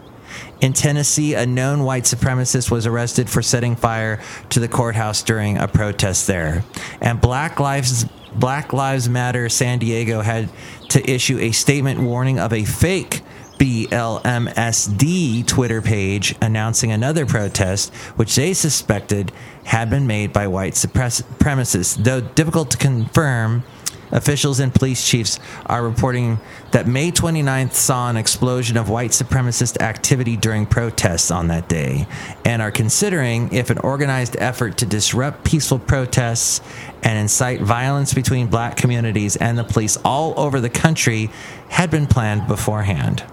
In 0.62 0.74
Tennessee, 0.74 1.36
a 1.36 1.46
known 1.46 1.84
white 1.84 2.06
supremacist 2.06 2.72
was 2.72 2.88
arrested 2.88 3.30
for 3.30 3.42
setting 3.42 3.76
fire 3.76 4.20
to 4.50 4.60
the 4.60 4.68
courthouse 4.68 5.22
during 5.22 5.58
a 5.58 5.68
protest 5.68 6.26
there. 6.26 6.64
And 7.02 7.22
Black 7.22 7.60
Lives 7.60 8.06
Black 8.34 8.74
Lives 8.74 9.10
Matter 9.10 9.50
San 9.50 9.80
Diego 9.80 10.22
had 10.22 10.50
to 10.90 11.10
issue 11.10 11.38
a 11.40 11.52
statement 11.52 12.00
warning 12.00 12.40
of 12.40 12.54
a 12.54 12.66
fake 12.66 13.22
BLMSD 13.60 15.46
Twitter 15.46 15.82
page 15.82 16.36
announcing 16.42 16.92
another 16.92 17.28
protest, 17.28 17.94
which 18.16 18.36
they 18.36 18.54
suspected 18.54 19.32
had 19.66 19.90
been 19.90 20.08
made 20.08 20.34
by 20.34 20.48
white 20.48 20.74
supremacists. 20.74 22.04
Though 22.04 22.22
difficult 22.22 22.72
to 22.72 22.78
confirm, 22.78 23.64
officials 24.12 24.60
and 24.60 24.74
police 24.74 25.08
chiefs 25.08 25.40
are 25.66 25.84
reporting 25.84 26.40
that 26.72 26.88
May 26.88 27.12
29th 27.12 27.74
saw 27.74 28.10
an 28.10 28.18
explosion 28.18 28.78
of 28.78 28.90
white 28.90 29.12
supremacist 29.12 29.82
activity 29.82 30.38
during 30.38 30.66
protests 30.66 31.32
on 31.32 31.48
that 31.48 31.68
day 31.68 32.08
and 32.46 32.62
are 32.62 32.72
considering 32.72 33.54
if 33.54 33.70
an 33.70 33.78
organized 33.80 34.36
effort 34.40 34.78
to 34.78 34.86
disrupt 34.86 35.44
peaceful 35.44 35.80
protests 35.80 36.62
and 37.04 37.18
incite 37.18 37.62
violence 37.62 38.14
between 38.14 38.48
black 38.48 38.78
communities 38.78 39.36
and 39.36 39.58
the 39.58 39.64
police 39.64 39.98
all 40.04 40.34
over 40.40 40.60
the 40.60 40.70
country 40.70 41.30
had 41.70 41.90
been 41.90 42.08
planned 42.08 42.48
beforehand. 42.48 43.24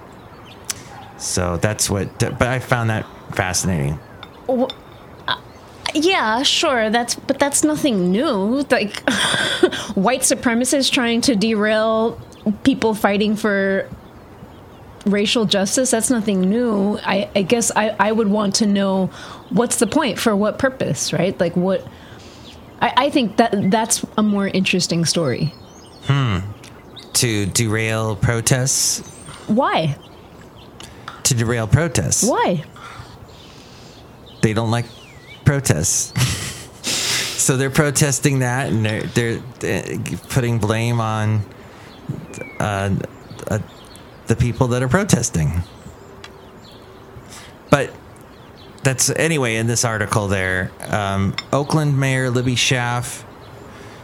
So 1.19 1.57
that's 1.57 1.91
what, 1.91 2.19
but 2.19 2.43
I 2.43 2.61
found 2.61 2.91
that 2.91 3.07
fascinating. 3.35 3.99
Yeah, 6.01 6.43
sure. 6.43 6.91
That's 6.91 7.15
but 7.15 7.39
that's 7.39 7.65
nothing 7.65 8.11
new. 8.13 8.65
Like 8.71 9.01
white 9.95 10.21
supremacists 10.21 10.91
trying 10.91 11.21
to 11.23 11.35
derail 11.35 12.21
people 12.63 12.95
fighting 12.95 13.35
for 13.37 13.89
racial 15.07 15.45
justice. 15.45 15.91
That's 15.91 16.11
nothing 16.11 16.43
new. 16.43 16.99
I, 16.99 17.29
I 17.35 17.43
guess 17.43 17.73
I, 17.75 17.97
I 17.99 18.13
would 18.13 18.29
want 18.29 18.55
to 18.57 18.67
know 18.67 19.07
what's 19.51 19.77
the 19.77 19.87
point 19.87 20.19
for 20.19 20.37
what 20.37 20.59
purpose, 20.59 21.13
right? 21.13 21.39
Like 21.39 21.57
what. 21.57 21.87
I, 22.81 22.93
I 22.97 23.11
think 23.11 23.39
that 23.39 23.71
that's 23.71 24.05
a 24.17 24.23
more 24.23 24.47
interesting 24.47 25.05
story. 25.05 25.53
Hmm. 26.05 26.39
To 27.15 27.47
derail 27.47 28.15
protests, 28.15 29.01
Why? 29.49 29.97
to 31.25 31.35
derail 31.35 31.67
protests. 31.67 32.23
Why? 32.23 32.65
they 34.41 34.53
don't 34.53 34.71
like 34.71 34.87
protests. 35.49 36.13
so 37.43 37.57
they're 37.57 37.71
protesting 37.71 38.41
that, 38.41 38.69
and 38.69 38.85
they're 38.85 39.39
they're, 39.61 39.99
putting 40.29 40.59
blame 40.59 41.01
on 41.01 41.41
uh, 42.61 42.95
uh, 43.51 43.59
the 44.27 44.37
people 44.37 44.69
that 44.69 44.83
are 44.83 44.89
protesting. 44.89 45.63
But 47.71 47.95
that's 48.83 49.09
anyway. 49.09 49.57
In 49.57 49.67
this 49.67 49.87
article, 49.87 50.29
there, 50.29 50.71
um, 50.91 51.35
Oakland 51.51 51.99
Mayor 51.99 52.29
Libby 52.29 52.55
Schaaf 52.55 53.25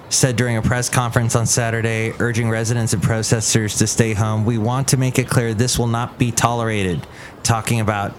said 0.09 0.37
during 0.37 0.57
a 0.57 0.63
press 0.63 0.89
conference 0.89 1.37
on 1.37 1.45
Saturday, 1.45 2.15
urging 2.21 2.49
residents 2.49 2.95
and 2.95 3.03
protesters 3.03 3.77
to 3.77 3.87
stay 3.87 4.15
home. 4.15 4.47
We 4.47 4.57
want 4.57 4.89
to 4.89 4.97
make 4.97 5.19
it 5.19 5.29
clear 5.29 5.53
this 5.53 5.79
will 5.79 5.89
not 5.89 6.19
be 6.19 6.33
tolerated. 6.33 7.07
Talking 7.43 7.81
about 7.81 8.15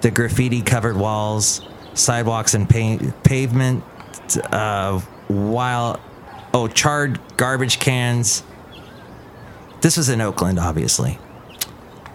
the 0.00 0.10
graffiti 0.10 0.62
covered 0.62 0.96
walls, 0.96 1.60
sidewalks, 2.00 2.54
and 2.54 2.68
pa- 2.68 2.98
pavement, 3.22 3.84
uh, 4.52 4.98
while, 5.28 6.00
oh, 6.54 6.66
charred 6.68 7.20
garbage 7.36 7.78
cans. 7.78 8.42
This 9.80 9.96
was 9.96 10.08
in 10.08 10.20
Oakland, 10.20 10.58
obviously. 10.58 11.18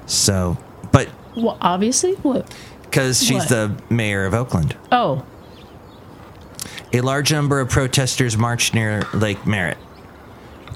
So, 0.06 0.58
but 0.92 1.10
Well, 1.36 1.58
obviously. 1.62 2.14
What? 2.16 2.54
because 2.84 3.22
she's 3.22 3.40
What? 3.40 3.50
the 3.50 3.76
mayor 3.90 4.26
of 4.26 4.34
Oakland. 4.34 4.76
Oh, 4.92 5.24
A 6.94 7.02
large 7.02 7.32
number 7.34 7.60
of 7.60 7.70
protesters 7.70 8.38
marched 8.38 8.74
near 8.74 9.06
Lake 9.14 9.46
Merritt, 9.46 9.78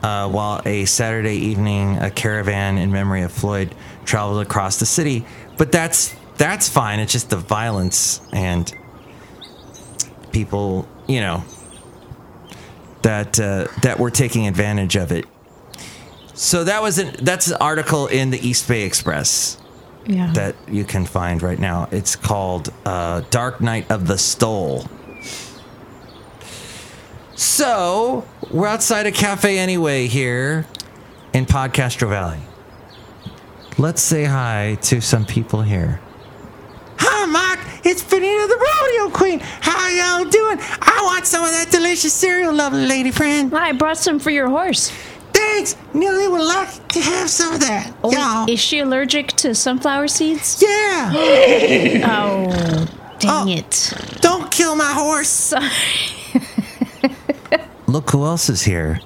uh, 0.04 0.28
while 0.30 0.62
a 0.66 0.84
Saturday 0.86 1.36
evening 1.36 1.98
a 1.98 2.10
caravan 2.12 2.78
in 2.78 2.92
memory 2.92 3.22
of 3.22 3.32
Floyd 3.32 3.74
traveled 4.04 4.42
across 4.42 4.80
the 4.80 4.86
city. 4.86 5.26
But 5.58 5.72
that's 5.72 6.14
that's 6.38 6.68
fine. 6.68 7.00
It's 7.00 7.12
just 7.14 7.30
the 7.30 7.38
violence 7.38 8.20
and 8.34 8.74
people, 10.32 10.88
you 11.08 11.22
know, 11.22 11.44
that 13.02 13.40
uh, 13.40 13.68
that 13.82 14.00
were 14.00 14.12
taking 14.12 14.48
advantage 14.48 14.96
of 14.96 15.12
it. 15.12 15.26
So 16.34 16.64
that 16.64 16.82
was 16.82 17.00
an 17.00 17.16
that's 17.22 17.48
an 17.48 17.58
article 17.60 18.08
in 18.08 18.30
the 18.30 18.40
East 18.48 18.68
Bay 18.68 18.84
Express 18.84 19.58
yeah. 20.06 20.32
that 20.34 20.56
you 20.68 20.84
can 20.84 21.06
find 21.06 21.42
right 21.42 21.60
now. 21.60 21.88
It's 21.92 22.16
called 22.16 22.74
uh, 22.86 23.22
Dark 23.30 23.62
Night 23.62 23.90
of 23.92 24.08
the 24.08 24.18
Stole. 24.18 24.86
So 27.36 28.26
we're 28.52 28.68
outside 28.68 29.06
a 29.06 29.12
cafe 29.12 29.60
anyway 29.60 30.08
here 30.08 30.66
in 31.34 31.46
Podcastro 31.46 32.10
Valley. 32.10 32.40
Let's 33.78 34.02
say 34.02 34.26
hi 34.26 34.78
to 34.82 35.00
some 35.00 35.26
people 35.26 35.62
here. 35.62 36.02
Hi, 37.90 37.90
Mike. 37.90 37.92
It's 37.92 38.04
Benita 38.04 38.48
the 38.48 38.56
Rodeo 38.56 39.10
Queen. 39.16 39.40
How 39.62 39.90
y'all 39.90 40.30
doing? 40.30 40.58
I 40.82 41.02
want 41.04 41.26
some 41.26 41.44
of 41.44 41.52
that 41.52 41.72
delicious 41.72 42.14
cereal, 42.14 42.54
lovely 42.54 42.86
lady 42.86 43.12
friend. 43.12 43.54
I 43.54 43.72
brought 43.72 43.98
some 43.98 44.20
for 44.20 44.30
your 44.30 44.48
horse. 44.48 44.92
Thanks. 45.34 45.76
Nearly 45.94 46.28
would 46.28 46.46
like 46.46 46.88
to 46.90 47.02
have 47.02 47.30
some 47.30 47.56
of 47.56 47.62
that. 47.62 47.94
Oh, 48.04 48.12
y'all. 48.12 48.50
is 48.50 48.60
she 48.60 48.80
allergic 48.80 49.30
to 49.38 49.56
sunflower 49.56 50.08
seeds? 50.08 50.62
Yeah. 50.62 51.14
Oh, 52.10 52.48
oh, 52.50 52.88
dang 53.20 53.50
oh. 53.50 53.52
it. 53.52 53.94
Don't 54.22 54.50
kill 54.52 54.76
my 54.76 54.92
horse. 54.94 55.54
Look 57.88 58.12
who 58.12 58.24
else 58.24 58.50
is 58.50 58.62
here. 58.62 59.00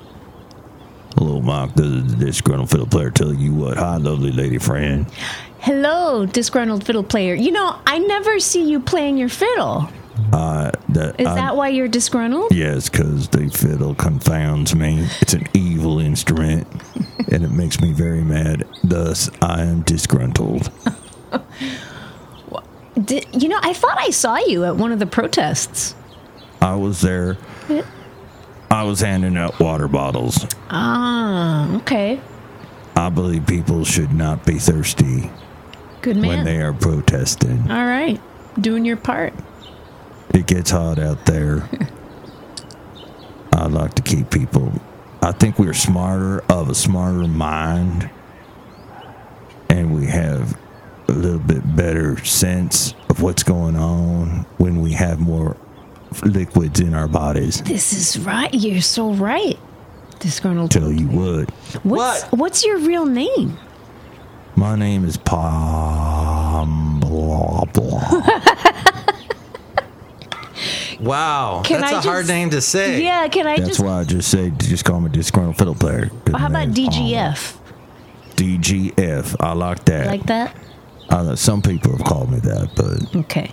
Hello, 1.18 1.42
Mark. 1.42 1.74
This 1.76 1.86
is 1.86 2.16
the 2.16 2.26
disgruntled 2.26 2.70
fiddle 2.70 2.88
player 2.88 3.10
telling 3.10 3.40
you 3.40 3.54
what. 3.54 3.78
Hi, 3.78 3.98
lovely 3.98 4.32
lady 4.32 4.58
friend. 4.58 5.06
Hello, 5.64 6.26
disgruntled 6.26 6.84
fiddle 6.86 7.04
player. 7.04 7.34
You 7.36 7.52
know, 7.52 7.80
I 7.88 7.98
never 7.98 8.38
see 8.42 8.70
you 8.70 8.82
playing 8.82 9.18
your 9.18 9.30
fiddle. 9.30 9.90
Uh, 10.34 10.72
that, 10.90 11.18
Is 11.18 11.26
I- 11.28 11.36
that 11.36 11.56
why 11.56 11.70
you're 11.70 11.88
disgruntled? 11.88 12.52
Yes, 12.54 12.90
because 12.90 13.30
the 13.30 13.48
fiddle 13.48 13.96
confounds 13.96 14.76
me. 14.76 15.08
It's 15.22 15.34
an 15.34 15.48
evil 15.54 16.00
instrument, 16.00 16.68
and 17.32 17.46
it 17.46 17.52
makes 17.52 17.80
me 17.80 17.94
very 17.94 18.24
mad. 18.26 18.68
Thus, 18.84 19.30
I 19.42 19.62
am 19.62 19.84
disgruntled. 19.84 20.70
Di- 23.02 23.24
you 23.32 23.48
know, 23.48 23.60
I 23.62 23.72
thought 23.72 23.98
I 23.98 24.10
saw 24.10 24.36
you 24.40 24.66
at 24.66 24.76
one 24.76 24.92
of 24.92 25.00
the 25.00 25.06
protests. 25.06 25.96
I 26.62 26.76
was 26.76 27.00
there. 27.00 27.38
I 28.70 28.84
was 28.84 29.00
handing 29.00 29.38
out 29.38 29.62
water 29.62 29.88
bottles. 29.88 30.46
Ah, 30.70 31.74
okay. 31.78 32.20
I 32.98 33.08
believe 33.08 33.48
people 33.48 33.86
should 33.86 34.12
not 34.14 34.46
be 34.46 34.60
thirsty 34.60 35.32
Good 36.04 36.18
man. 36.18 36.28
when 36.30 36.46
they 36.46 36.62
are 36.62 36.74
protesting. 36.74 37.72
All 37.72 37.86
right. 37.86 38.22
Doing 38.62 38.86
your 38.86 38.98
part. 38.98 39.34
It 40.34 40.46
gets 40.46 40.70
hot 40.70 41.00
out 41.00 41.26
there. 41.26 41.68
I 43.54 43.68
like 43.68 43.94
to 43.96 44.02
keep 44.02 44.30
people. 44.30 44.72
I 45.22 45.32
think 45.32 45.58
we're 45.58 45.74
smarter 45.74 46.44
of 46.50 46.70
a 46.70 46.76
smarter 46.76 47.28
mind, 47.28 48.10
and 49.70 49.96
we 49.96 50.06
have 50.08 50.58
a 51.08 51.14
little 51.14 51.40
bit 51.40 51.76
better 51.76 52.24
sense 52.26 52.94
of 53.10 53.22
what's 53.22 53.44
going 53.44 53.76
on 53.76 54.46
when 54.58 54.82
we 54.82 54.92
have 54.94 55.20
more 55.20 55.56
liquids 56.24 56.80
in 56.80 56.94
our 56.94 57.08
bodies. 57.08 57.62
This 57.62 57.94
is 57.94 58.20
right. 58.26 58.54
You're 58.54 58.82
so 58.82 59.14
right. 59.14 59.58
Disgruntled. 60.20 60.72
Tell 60.72 60.92
you 60.92 61.08
what, 61.08 61.50
What's, 61.84 62.24
What? 62.24 62.40
what's 62.40 62.66
your 62.66 62.80
real 62.80 63.06
name? 63.06 63.58
My 64.56 64.76
name 64.76 65.06
is 65.06 65.18
Pom 65.18 67.00
blah 67.00 67.66
blah. 67.66 68.22
Wow, 71.00 71.62
Can 71.66 71.82
that's 71.82 71.94
I 71.94 71.98
a 72.00 72.02
hard 72.02 72.28
name 72.28 72.50
to 72.52 72.62
say. 72.62 73.04
Yeah, 73.04 73.28
can 73.28 73.46
I 73.48 73.58
That's 73.58 73.70
just. 73.70 73.80
why 73.82 74.00
I 74.00 74.04
just 74.06 74.30
say 74.30 74.52
just 74.58 74.86
call 74.86 75.02
me 75.02 75.10
disgruntled 75.10 75.58
fiddle 75.58 75.76
player. 75.76 76.10
'cause 76.26 76.40
How 76.40 76.48
about 76.48 76.70
DGF? 76.70 77.58
DGF. 78.36 79.36
I 79.40 79.54
like 79.54 79.84
that. 79.86 80.08
Like 80.08 80.24
that? 80.28 80.56
Uh, 81.10 81.36
some 81.36 81.62
people 81.62 81.92
have 81.98 82.06
called 82.06 82.32
me 82.32 82.40
that, 82.40 82.70
but 82.76 83.16
Okay. 83.20 83.52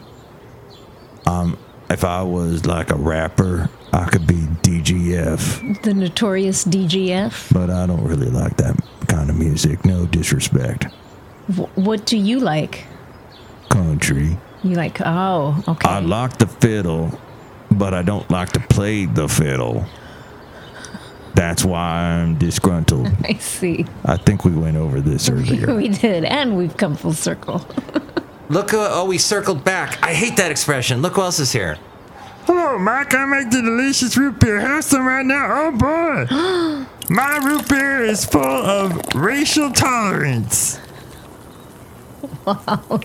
if 1.91 2.05
I 2.05 2.23
was 2.23 2.67
like 2.67 2.91
a 2.93 2.97
rapper, 2.97 3.69
I 3.93 4.05
could 4.05 4.27
be 4.27 4.37
DGF. 4.63 5.83
The 5.83 5.93
notorious 5.93 6.65
DGF. 6.65 7.53
But 7.53 7.69
I 7.69 7.85
don't 7.87 8.05
really 8.05 8.31
like 8.31 8.57
that 8.59 8.77
kind 9.11 9.29
of 9.29 9.37
music. 9.37 9.85
No 9.85 10.07
disrespect. 10.07 10.87
W- 11.49 11.69
what 11.75 12.07
do 12.07 12.17
you 12.17 12.39
like? 12.39 12.85
Country. 13.69 14.39
You 14.63 14.77
like, 14.77 15.01
oh, 15.05 15.63
okay. 15.67 15.89
I 15.89 16.01
like 16.01 16.39
the 16.39 16.47
fiddle, 16.47 17.19
but 17.71 17.93
I 17.93 18.03
don't 18.03 18.31
like 18.31 18.51
to 18.53 18.61
play 18.61 19.07
the 19.07 19.29
fiddle. 19.29 19.85
That's 21.35 21.65
why 21.65 21.81
I'm 21.81 22.39
disgruntled. 22.39 23.09
I 23.25 23.35
see. 23.35 23.87
I 24.05 24.17
think 24.17 24.45
we 24.45 24.53
went 24.53 24.77
over 24.77 25.01
this 25.01 25.29
earlier. 25.31 25.75
we 25.83 25.89
did, 25.89 26.25
and 26.25 26.57
we've 26.57 26.77
come 26.77 26.97
full 26.97 27.13
circle. 27.13 27.67
Look, 28.49 28.75
uh, 28.75 28.91
oh, 28.93 29.07
we 29.07 29.19
circled 29.19 29.65
back. 29.65 30.03
I 30.03 30.13
hate 30.13 30.37
that 30.37 30.51
expression. 30.51 31.03
Look 31.03 31.15
who 31.15 31.23
else 31.23 31.39
is 31.39 31.53
here. 31.53 31.79
Hello, 32.45 32.79
Mike. 32.79 33.15
I 33.15 33.25
make 33.27 33.51
the 33.51 33.63
delicious 33.63 34.17
root 34.17 34.41
beer. 34.41 34.61
Have 34.61 34.85
some 34.85 35.07
right 35.07 35.25
now. 35.25 35.47
Oh 35.51 35.71
boy, 35.71 36.87
my 37.11 37.39
root 37.39 37.69
beer 37.69 38.03
is 38.05 38.25
full 38.25 38.41
of 38.41 39.15
racial 39.17 39.73
tolerance. 39.73 40.79
Wow. 42.47 43.01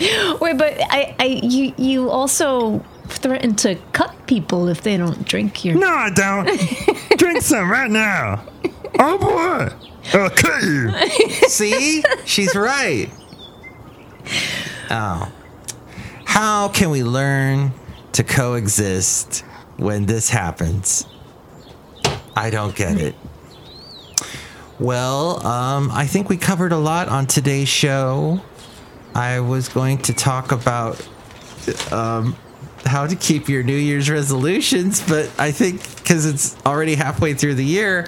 Wait, 0.40 0.58
but 0.58 0.74
I, 0.90 1.14
I, 1.20 1.40
you, 1.42 1.72
you 1.78 2.10
also 2.10 2.84
threaten 3.06 3.54
to 3.56 3.76
cut 3.92 4.12
people 4.26 4.68
if 4.68 4.82
they 4.82 4.96
don't 4.96 5.24
drink 5.24 5.64
your. 5.64 5.76
No, 5.76 5.88
I 5.88 6.10
don't. 6.10 6.46
Drink 7.18 7.42
some 7.42 7.70
right 7.70 7.90
now. 7.90 8.44
Oh 8.98 9.18
boy, 9.18 9.72
I'll 10.18 10.30
cut 10.30 10.62
you. 10.64 10.90
See? 11.48 12.02
She's 12.24 12.56
right. 12.56 13.08
Oh. 14.90 15.30
How 16.24 16.68
can 16.68 16.90
we 16.90 17.04
learn 17.04 17.72
to 18.12 18.24
coexist 18.24 19.44
when 19.76 20.06
this 20.06 20.30
happens? 20.30 21.06
I 22.34 22.50
don't 22.50 22.74
get 22.74 23.00
it. 23.00 23.14
Well, 24.78 25.46
um, 25.46 25.90
I 25.92 26.06
think 26.06 26.28
we 26.28 26.36
covered 26.36 26.72
a 26.72 26.78
lot 26.78 27.08
on 27.08 27.26
today's 27.26 27.68
show. 27.68 28.40
I 29.14 29.40
was 29.40 29.68
going 29.68 29.98
to 29.98 30.12
talk 30.12 30.50
about 30.50 31.06
um, 31.92 32.36
how 32.84 33.06
to 33.06 33.14
keep 33.14 33.48
your 33.48 33.62
New 33.62 33.76
Year's 33.76 34.10
resolutions, 34.10 35.00
but 35.06 35.30
I 35.38 35.52
think 35.52 35.96
because 35.96 36.26
it's 36.26 36.56
already 36.64 36.94
halfway 36.94 37.34
through 37.34 37.54
the 37.54 37.64
year, 37.64 38.06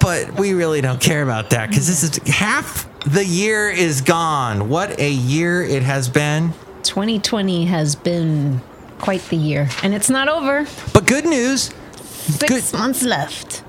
but 0.00 0.38
we 0.38 0.52
really 0.52 0.80
don't 0.80 1.00
care 1.00 1.22
about 1.22 1.50
that 1.50 1.70
because 1.70 1.86
this 1.86 2.02
is 2.02 2.16
half 2.28 2.86
the 3.04 3.24
year 3.24 3.70
is 3.70 4.00
gone. 4.00 4.68
What 4.68 5.00
a 5.00 5.10
year 5.10 5.62
it 5.62 5.82
has 5.82 6.08
been. 6.08 6.52
2020 6.82 7.64
has 7.66 7.96
been 7.96 8.60
quite 8.98 9.22
the 9.28 9.36
year, 9.36 9.68
and 9.82 9.94
it's 9.94 10.10
not 10.10 10.28
over. 10.28 10.66
But 10.92 11.06
good 11.06 11.24
news. 11.24 11.72
Six 12.28 12.72
months 12.72 13.02
left. 13.02 13.62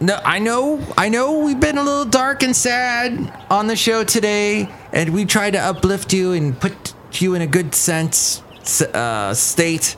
No, 0.00 0.20
I 0.24 0.38
know, 0.38 0.80
I 0.96 1.08
know 1.08 1.38
we've 1.38 1.60
been 1.60 1.78
a 1.78 1.82
little 1.82 2.04
dark 2.04 2.42
and 2.42 2.54
sad 2.54 3.32
on 3.50 3.66
the 3.66 3.76
show 3.76 4.04
today, 4.04 4.68
and 4.92 5.14
we 5.14 5.24
tried 5.24 5.52
to 5.52 5.58
uplift 5.58 6.12
you 6.12 6.32
and 6.32 6.58
put 6.58 6.94
you 7.12 7.34
in 7.34 7.42
a 7.42 7.46
good 7.46 7.74
sense 7.74 8.42
uh, 8.82 9.32
state 9.34 9.96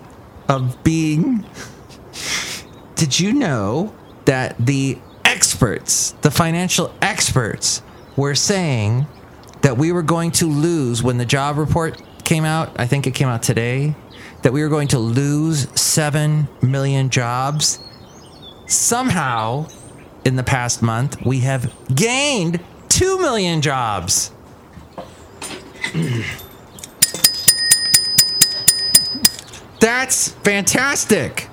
of 0.48 0.82
being. 0.84 1.44
Did 2.94 3.18
you 3.18 3.32
know 3.32 3.94
that 4.24 4.56
the 4.58 4.98
experts, 5.24 6.12
the 6.22 6.30
financial 6.30 6.92
experts, 7.02 7.82
were 8.16 8.34
saying 8.34 9.06
that 9.62 9.78
we 9.78 9.92
were 9.92 10.02
going 10.02 10.30
to 10.32 10.46
lose 10.46 11.02
when 11.02 11.18
the 11.18 11.24
job 11.24 11.56
report 11.58 12.02
came 12.24 12.44
out? 12.44 12.78
I 12.78 12.86
think 12.86 13.06
it 13.06 13.14
came 13.14 13.28
out 13.28 13.42
today. 13.42 13.94
That 14.42 14.52
we 14.52 14.62
were 14.62 14.68
going 14.68 14.88
to 14.88 14.98
lose 14.98 15.68
7 15.80 16.48
million 16.62 17.10
jobs. 17.10 17.80
Somehow, 18.68 19.66
in 20.24 20.36
the 20.36 20.42
past 20.42 20.82
month, 20.82 21.24
we 21.24 21.40
have 21.40 21.72
gained 21.94 22.60
2 22.90 23.18
million 23.18 23.62
jobs. 23.62 24.30
That's 29.80 30.28
fantastic. 30.32 31.48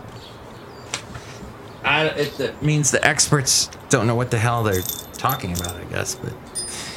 I, 1.84 2.08
it, 2.08 2.40
it 2.40 2.62
means 2.64 2.92
the 2.92 3.06
experts 3.06 3.70
don't 3.90 4.08
know 4.08 4.16
what 4.16 4.32
the 4.32 4.38
hell 4.40 4.64
they're 4.64 4.82
talking 5.14 5.54
about, 5.58 5.76
I 5.76 5.84
guess. 5.86 6.16
But 6.16 6.34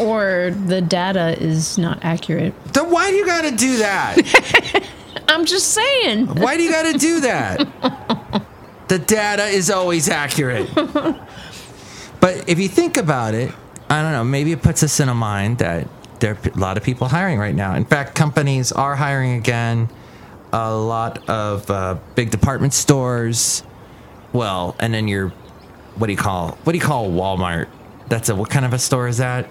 Or 0.01 0.51
the 0.67 0.81
data 0.81 1.41
is 1.41 1.77
not 1.79 1.99
accurate. 2.03 2.55
then 2.73 2.91
why 2.91 3.11
do 3.11 3.17
you 3.17 3.27
got 3.27 3.43
to 3.43 3.51
do 3.55 3.77
that? 3.79 4.17
I'm 5.29 5.45
just 5.45 5.75
saying. 5.75 6.27
why 6.37 6.57
do 6.57 6.63
you 6.63 6.71
got 6.73 6.91
to 6.93 6.99
do 6.99 7.21
that? 7.21 8.43
The 8.89 8.99
data 8.99 9.45
is 9.45 9.71
always 9.71 10.09
accurate. 10.09 10.69
But 12.21 12.49
if 12.49 12.59
you 12.59 12.69
think 12.69 12.97
about 12.97 13.35
it, 13.35 13.53
I 13.89 14.03
don't 14.03 14.11
know. 14.11 14.25
Maybe 14.25 14.51
it 14.51 14.61
puts 14.61 14.83
us 14.83 14.99
in 14.99 15.09
a 15.09 15.15
mind 15.15 15.59
that 15.59 15.87
there 16.19 16.33
are 16.33 16.39
a 16.53 16.59
lot 16.59 16.77
of 16.77 16.83
people 16.83 17.07
hiring 17.07 17.39
right 17.39 17.55
now. 17.55 17.77
In 17.77 17.85
fact, 17.85 18.17
companies 18.17 18.73
are 18.73 18.97
hiring 18.97 19.35
again. 19.35 19.89
A 20.53 20.75
lot 20.75 21.29
of 21.31 21.71
uh, 21.71 21.97
big 22.17 22.31
department 22.31 22.75
stores. 22.75 23.63
Well, 24.33 24.75
and 24.81 24.93
then 24.93 25.07
your 25.07 25.29
what 25.95 26.09
do 26.09 26.13
you 26.13 26.19
call 26.19 26.59
what 26.65 26.73
do 26.73 26.79
you 26.79 26.85
call 26.85 27.09
Walmart? 27.09 27.69
That's 28.09 28.29
a 28.31 28.35
what 28.35 28.51
kind 28.51 28.65
of 28.65 28.73
a 28.73 28.79
store 28.81 29.07
is 29.07 29.19
that? 29.19 29.49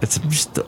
It's 0.00 0.16
just 0.18 0.58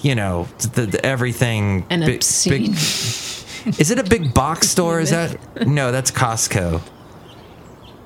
you 0.00 0.16
know 0.16 0.48
the, 0.74 0.86
the 0.86 1.06
everything. 1.06 1.86
An 1.88 2.00
big- 2.00 2.16
obscene. 2.16 2.62
big- 2.72 2.74
is 3.78 3.90
it 3.92 3.98
a 4.00 4.04
big 4.04 4.34
box 4.34 4.68
store? 4.74 4.98
Is 4.98 5.10
that 5.10 5.68
no? 5.68 5.92
That's 5.92 6.10
Costco. 6.10 6.82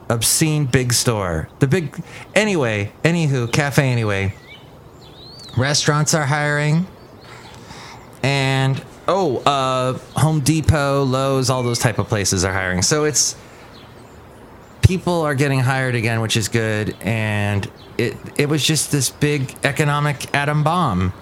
Obscene 0.09 0.67
big 0.67 0.93
store. 0.93 1.49
The 1.59 1.67
big. 1.67 2.03
Anyway, 2.35 2.93
anywho, 3.03 3.51
cafe. 3.53 3.91
Anyway, 3.91 4.35
restaurants 5.57 6.15
are 6.15 6.27
hiring, 6.27 6.87
and 8.23 8.83
oh, 9.09 9.38
uh, 9.38 9.99
Home 10.21 10.41
Depot, 10.41 11.05
Lowe's, 11.05 11.51
all 11.51 11.62
those 11.62 11.79
type 11.79 11.99
of 11.99 12.09
places 12.09 12.45
are 12.45 12.53
hiring. 12.53 12.83
So 12.83 13.05
it's 13.05 13.37
people 14.83 15.23
are 15.23 15.35
getting 15.35 15.61
hired 15.61 15.95
again, 15.95 16.21
which 16.21 16.37
is 16.37 16.49
good. 16.49 16.97
And 17.01 17.71
it 17.99 18.17
it 18.37 18.49
was 18.49 18.65
just 18.65 18.93
this 18.93 19.11
big 19.11 19.55
economic 19.65 20.35
atom 20.35 20.62
bomb 20.62 21.12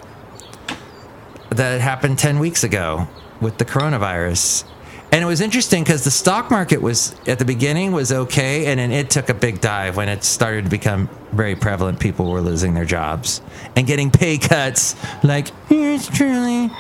that 1.51 1.81
happened 1.81 2.19
10 2.19 2.39
weeks 2.39 2.65
ago 2.65 3.09
with 3.41 3.59
the 3.59 3.65
coronavirus. 3.65 4.65
And 5.13 5.25
it 5.25 5.27
was 5.27 5.41
interesting 5.41 5.83
because 5.83 6.05
the 6.05 6.11
stock 6.11 6.51
market 6.53 6.81
was 6.81 7.17
at 7.27 7.41
the 7.41 7.45
beginning 7.45 7.91
was 7.91 8.13
okay, 8.13 8.67
and 8.67 8.79
then 8.79 8.93
it 8.93 9.11
took 9.11 9.29
a 9.29 9.35
big 9.35 9.61
dive 9.61 9.97
when 9.97 10.09
it 10.09 10.23
started 10.23 10.65
to 10.65 10.71
become 10.71 11.09
very 11.33 11.57
prevalent. 11.57 11.99
People 11.99 12.31
were 12.31 12.41
losing 12.41 12.75
their 12.75 12.85
jobs 12.85 13.43
and 13.75 13.89
getting 13.89 14.13
pay 14.13 14.39
cuts, 14.39 14.95
like 15.25 15.49
here's 15.69 16.09
truly, 16.09 16.71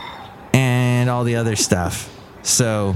and 0.52 1.10
all 1.10 1.24
the 1.24 1.36
other 1.36 1.56
stuff. 1.56 2.08
So 2.42 2.94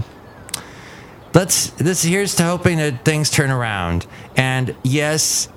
let's 1.35 1.71
this 1.71 2.05
here's 2.05 2.37
to 2.37 2.45
hoping 2.45 2.79
that 2.79 3.05
things 3.05 3.29
turn 3.29 3.51
around. 3.51 4.07
And 4.37 4.77
yes, 4.85 5.49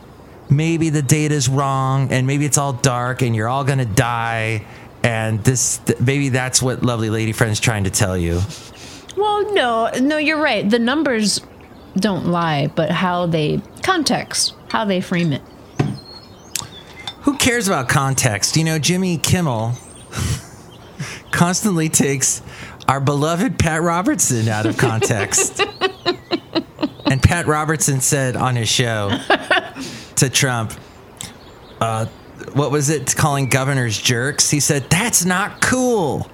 maybe 0.49 0.89
the 0.89 1.03
data's 1.03 1.47
wrong, 1.47 2.11
and 2.11 2.25
maybe 2.25 2.45
it's 2.45 2.57
all 2.57 2.73
dark, 2.73 3.21
and 3.21 3.35
you're 3.35 3.47
all 3.47 3.63
gonna 3.63 3.85
die. 3.85 4.65
And 5.03 5.43
this 5.43 5.77
th- 5.77 5.99
maybe 5.99 6.29
that's 6.29 6.63
what 6.63 6.81
lovely 6.81 7.11
lady 7.11 7.31
friend's 7.31 7.59
trying 7.59 7.83
to 7.83 7.91
tell 7.91 8.17
you. 8.17 8.41
Well, 9.17 9.53
no, 9.53 9.89
no, 9.99 10.17
you're 10.17 10.41
right. 10.41 10.69
The 10.69 10.77
numbers 10.77 11.41
don't 11.95 12.27
lie, 12.27 12.67
but 12.67 12.91
how 12.91 13.25
they 13.25 13.61
context, 13.81 14.53
how 14.69 14.85
they 14.85 15.01
frame 15.01 15.33
it. 15.33 15.41
Who 17.21 17.35
cares 17.37 17.67
about 17.67 17.89
context? 17.89 18.55
You 18.55 18.63
know, 18.63 18.77
Jimmy 18.77 19.17
Kimmel 19.17 19.73
constantly 21.31 21.89
takes 21.89 22.43
our 22.87 23.01
beloved 23.01 23.57
Pat 23.59 23.81
Robertson 23.81 24.47
out 24.47 24.65
of 24.65 24.77
context. 24.77 25.59
and 27.05 27.21
Pat 27.21 27.47
Robertson 27.47 27.99
said 27.99 28.35
on 28.35 28.55
his 28.55 28.69
show 28.69 29.09
to 30.15 30.29
Trump, 30.29 30.73
uh, 31.81 32.05
what 32.53 32.71
was 32.71 32.89
it, 32.89 33.15
calling 33.15 33.49
governors 33.49 33.99
jerks? 33.99 34.49
He 34.49 34.59
said, 34.59 34.83
That's 34.89 35.25
not 35.25 35.59
cool. 35.59 36.29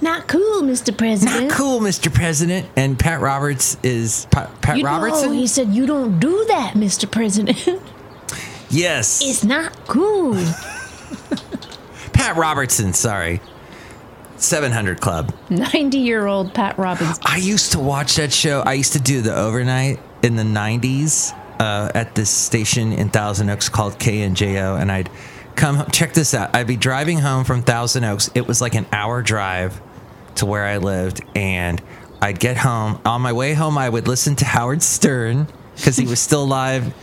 Not 0.00 0.26
cool, 0.28 0.62
Mr. 0.62 0.96
President. 0.96 1.48
Not 1.48 1.56
cool, 1.56 1.80
Mr. 1.80 2.12
President. 2.12 2.68
And 2.76 2.98
Pat 2.98 3.20
Roberts 3.20 3.76
is 3.82 4.26
Pa- 4.30 4.50
Pat 4.60 4.78
You 4.78 4.84
Robertson? 4.84 5.28
know, 5.30 5.32
he 5.34 5.46
said, 5.46 5.68
You 5.68 5.86
don't 5.86 6.18
do 6.18 6.44
that, 6.48 6.74
Mr. 6.74 7.10
President. 7.10 7.66
yes. 8.70 9.22
it's 9.24 9.44
not 9.44 9.72
cool. 9.86 10.34
Pat 12.12 12.36
Robertson, 12.36 12.92
sorry. 12.92 13.40
700 14.36 15.00
Club. 15.00 15.32
90 15.48 15.98
year 15.98 16.26
old 16.26 16.52
Pat 16.54 16.78
Robbins. 16.78 17.18
I 17.22 17.36
used 17.38 17.72
to 17.72 17.78
watch 17.78 18.16
that 18.16 18.32
show. 18.32 18.60
I 18.60 18.74
used 18.74 18.92
to 18.94 19.00
do 19.00 19.22
the 19.22 19.34
overnight 19.34 20.00
in 20.22 20.36
the 20.36 20.42
90s 20.42 21.32
uh, 21.60 21.90
at 21.94 22.14
this 22.14 22.30
station 22.30 22.92
in 22.92 23.08
Thousand 23.08 23.48
Oaks 23.48 23.68
called 23.68 23.98
KNJO. 23.98 24.78
And 24.80 24.90
I'd 24.92 25.08
come, 25.56 25.84
check 25.90 26.14
this 26.14 26.34
out. 26.34 26.54
I'd 26.54 26.66
be 26.66 26.76
driving 26.76 27.18
home 27.18 27.44
from 27.44 27.62
Thousand 27.62 28.04
Oaks. 28.04 28.30
It 28.34 28.46
was 28.46 28.60
like 28.60 28.74
an 28.74 28.86
hour 28.92 29.22
drive 29.22 29.80
to 30.36 30.46
where 30.46 30.64
I 30.64 30.78
lived. 30.78 31.22
And 31.34 31.82
I'd 32.20 32.40
get 32.40 32.56
home. 32.56 33.00
On 33.04 33.20
my 33.20 33.32
way 33.32 33.54
home, 33.54 33.78
I 33.78 33.88
would 33.88 34.08
listen 34.08 34.36
to 34.36 34.44
Howard 34.44 34.82
Stern 34.82 35.46
because 35.76 35.96
he 35.96 36.06
was 36.06 36.20
still 36.20 36.46
live 36.46 36.94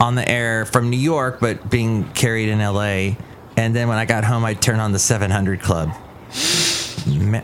on 0.00 0.14
the 0.14 0.28
air 0.28 0.64
from 0.64 0.90
New 0.90 0.98
York, 0.98 1.38
but 1.40 1.70
being 1.70 2.08
carried 2.12 2.48
in 2.48 2.58
LA. 2.58 3.16
And 3.56 3.74
then 3.74 3.88
when 3.88 3.98
I 3.98 4.04
got 4.04 4.24
home, 4.24 4.44
I'd 4.44 4.60
turn 4.60 4.80
on 4.80 4.92
the 4.92 4.98
700 4.98 5.60
Club. 5.60 5.90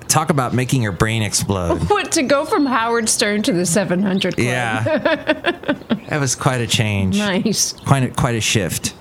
Talk 0.09 0.31
about 0.31 0.55
making 0.55 0.83
your 0.83 0.93
brain 0.93 1.23
explode. 1.23 1.79
What 1.91 2.13
to 2.13 2.23
go 2.23 2.45
from 2.45 2.67
Howard 2.67 3.09
Stern 3.09 3.43
to 3.43 3.53
the 3.53 3.67
700 3.67 4.37
Club? 4.37 4.47
Yeah, 4.47 4.83
that 6.09 6.19
was 6.19 6.35
quite 6.35 6.61
a 6.61 6.67
change. 6.67 7.19
Nice. 7.19 7.75
Quite 7.75 8.05
a, 8.05 8.09
quite 8.09 8.35
a 8.35 8.41
shift. 8.41 8.95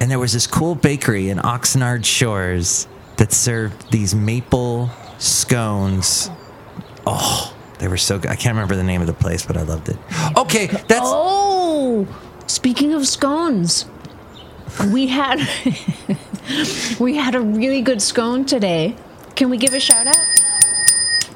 And 0.00 0.10
there 0.10 0.18
was 0.18 0.32
this 0.32 0.46
cool 0.46 0.74
bakery 0.74 1.28
in 1.28 1.38
Oxnard 1.38 2.04
Shores 2.04 2.88
that 3.16 3.32
served 3.32 3.92
these 3.92 4.14
maple 4.14 4.90
scones. 5.18 6.30
Oh, 7.06 7.54
they 7.78 7.88
were 7.88 7.96
so 7.96 8.18
good. 8.18 8.30
I 8.30 8.36
can't 8.36 8.54
remember 8.54 8.76
the 8.76 8.82
name 8.82 9.00
of 9.00 9.06
the 9.06 9.12
place, 9.12 9.44
but 9.44 9.56
I 9.56 9.62
loved 9.62 9.88
it. 9.88 9.96
Okay, 10.36 10.66
that's 10.66 11.00
Oh, 11.04 12.06
speaking 12.46 12.94
of 12.94 13.06
scones, 13.06 13.86
we 14.92 15.06
had 15.08 15.38
we 17.00 17.16
had 17.16 17.34
a 17.34 17.40
really 17.40 17.82
good 17.82 18.00
scone 18.00 18.44
today. 18.44 18.96
Can 19.36 19.50
we 19.50 19.56
give 19.58 19.74
a 19.74 19.80
shout 19.80 20.06
out? 20.06 20.16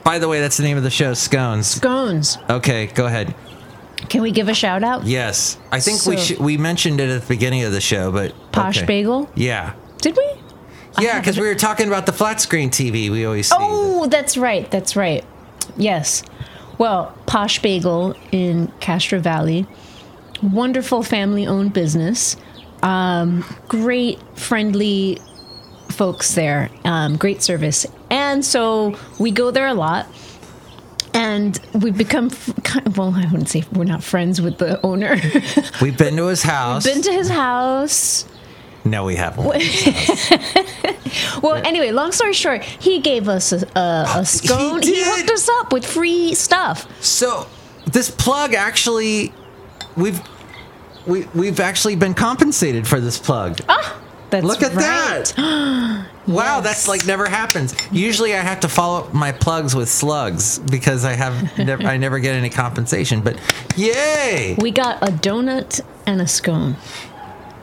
by 0.05 0.19
the 0.19 0.29
way, 0.29 0.39
that's 0.39 0.59
the 0.59 0.63
name 0.63 0.77
of 0.77 0.83
the 0.83 0.91
show, 0.91 1.13
Scones. 1.15 1.81
Scones. 1.81 2.37
Okay, 2.51 2.89
go 2.89 3.07
ahead. 3.07 3.35
Can 4.09 4.23
we 4.23 4.31
give 4.31 4.49
a 4.49 4.55
shout 4.55 4.83
out? 4.83 5.05
Yes, 5.05 5.59
I 5.73 5.81
think 5.81 6.05
we 6.07 6.17
So- 6.17 6.23
should, 6.23 6.39
we 6.39 6.57
mentioned 6.57 7.01
it 7.01 7.09
at 7.11 7.23
the 7.23 7.27
beginning 7.29 7.63
of 7.65 7.73
the 7.73 7.81
show, 7.81 8.11
but 8.13 8.33
Posh 8.53 8.79
okay. 8.79 8.87
Bagel. 8.87 9.29
Yeah, 9.35 9.73
Did 10.01 10.17
we? 10.17 10.25
yeah, 11.01 11.19
because 11.19 11.39
we 11.39 11.47
were 11.47 11.55
talking 11.55 11.89
about 11.89 12.07
the 12.07 12.13
flat 12.13 12.41
screen 12.41 12.71
TV 12.71 13.11
we 13.11 13.25
always 13.25 13.49
see. 13.49 13.57
Oh, 13.59 14.07
that's 14.07 14.37
right. 14.37 14.71
That's 14.71 14.95
right. 14.97 15.25
Yes. 15.77 16.23
Well, 16.79 17.17
Posh 17.27 17.61
Bagel 17.63 18.15
in 18.33 18.71
Castro 18.81 19.19
Valley, 19.19 19.67
wonderful 20.43 21.03
family 21.03 21.47
owned 21.47 21.73
business. 21.73 22.37
Um, 22.83 23.45
great, 23.69 24.19
friendly 24.37 25.19
folks 25.91 26.35
there. 26.35 26.71
Um, 26.85 27.17
great 27.17 27.43
service. 27.43 27.87
And 28.11 28.45
so 28.45 28.99
we 29.19 29.31
go 29.31 29.51
there 29.51 29.67
a 29.69 29.75
lot. 29.75 30.07
And 31.15 31.59
we've 31.73 31.97
become, 31.97 32.31
kind 32.65 32.87
of- 32.87 32.99
well, 32.99 33.15
I 33.15 33.23
wouldn't 33.27 33.49
say 33.49 33.65
we're 33.73 33.85
not 33.85 34.03
friends 34.03 34.41
with 34.41 34.59
the 34.59 34.81
owner. 34.85 35.17
We've 35.81 35.97
been 35.97 36.17
to 36.17 36.27
his 36.27 36.43
house. 36.43 36.85
Been 36.85 37.03
to 37.03 37.13
his 37.13 37.29
house. 37.31 38.25
no, 38.85 39.05
we 39.05 39.15
haven't. 39.17 39.47
Well, 41.43 41.55
anyway, 41.65 41.93
long 41.93 42.11
story 42.11 42.33
short, 42.33 42.63
he 42.65 42.99
gave 43.01 43.29
us 43.29 43.53
a, 43.53 43.67
a, 43.79 44.07
a 44.17 44.25
scone. 44.27 44.83
he, 44.83 44.93
did? 44.95 45.07
hooked 45.07 45.31
us 45.31 45.49
up 45.49 45.73
with 45.73 45.87
free 45.87 46.35
stuff. 46.35 46.89
So 47.03 47.47
this 47.87 48.11
plug 48.11 48.55
actually, 48.55 49.33
we've 49.97 50.21
we 51.07 51.27
we've 51.35 51.61
actually 51.61 51.95
been 51.97 52.15
compensated 52.15 52.89
for 52.89 52.99
this 53.01 53.19
plug. 53.19 53.61
Ah, 53.69 54.01
that's 54.31 54.45
Look 54.45 54.63
at 54.63 54.75
right. 54.75 55.25
that! 55.37 56.09
Wow, 56.27 56.61
that's 56.61 56.89
like 56.89 57.07
never 57.07 57.29
happens. 57.29 57.75
Usually, 57.93 58.35
I 58.35 58.41
have 58.41 58.61
to 58.61 58.69
follow 58.69 59.01
up 59.05 59.13
my 59.15 59.33
plugs 59.33 59.75
with 59.75 59.89
slugs 59.89 60.59
because 60.59 61.05
I 61.05 61.13
have 61.13 61.59
never, 61.59 61.83
I 61.83 61.97
never 61.99 62.19
get 62.19 62.35
any 62.35 62.51
compensation. 62.51 63.21
But 63.21 63.39
yay! 63.77 64.57
We 64.59 64.71
got 64.71 65.03
a 65.03 65.13
donut 65.13 65.81
and 66.07 66.21
a 66.21 66.27
scone. 66.27 66.77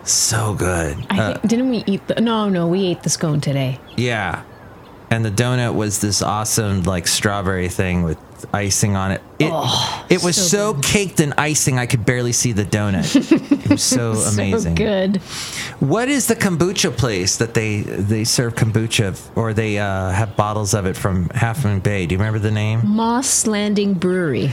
So 0.04 0.54
good. 0.56 0.98
I 1.10 1.20
Uh, 1.20 1.34
think, 1.34 1.48
didn't 1.48 1.70
we 1.70 1.84
eat 1.86 2.08
the? 2.08 2.22
No, 2.22 2.50
no, 2.50 2.68
we 2.68 2.86
ate 2.86 3.04
the 3.04 3.10
scone 3.10 3.40
today. 3.42 3.80
yeah, 3.98 4.42
and 5.12 5.24
the 5.24 5.30
donut 5.30 5.76
was 5.76 6.00
this 6.00 6.22
awesome 6.22 6.84
like 6.84 7.06
strawberry 7.08 7.70
thing 7.70 8.02
with 8.04 8.18
icing 8.54 8.96
on 8.96 9.12
it. 9.12 9.22
It 9.38 9.52
it 10.10 10.24
was 10.24 10.36
so, 10.36 10.70
Oh, 10.70 10.82
so 10.82 10.82
caked 10.82 11.20
in 11.20 11.34
icing 11.38 11.78
I 11.78 11.86
could 11.86 12.06
barely 12.06 12.32
see 12.32 12.54
the 12.54 12.64
donut. 12.66 13.06
it 13.66 13.70
was 13.70 13.84
so 13.84 14.12
amazing. 14.34 14.76
So 14.76 14.84
good. 14.84 15.18
What 15.80 16.08
is 16.10 16.26
the 16.28 16.36
kombucha 16.36 16.96
place 16.98 17.38
that 17.38 17.54
they 17.54 17.82
they 17.82 18.24
serve 18.24 18.56
kombucha 18.56 19.20
or 19.36 19.54
they 19.54 19.78
uh, 19.78 20.10
have 20.12 20.36
bottles 20.36 20.74
of 20.74 20.86
it 20.88 20.96
from 20.98 21.30
Half 21.30 21.66
Moon 21.66 21.80
Bay? 21.82 22.08
Do 22.08 22.16
you 22.16 22.20
remember 22.20 22.40
the 22.40 22.52
name? 22.52 22.82
Moss 22.88 23.46
Landing 23.46 23.94
Brewery. 23.94 24.52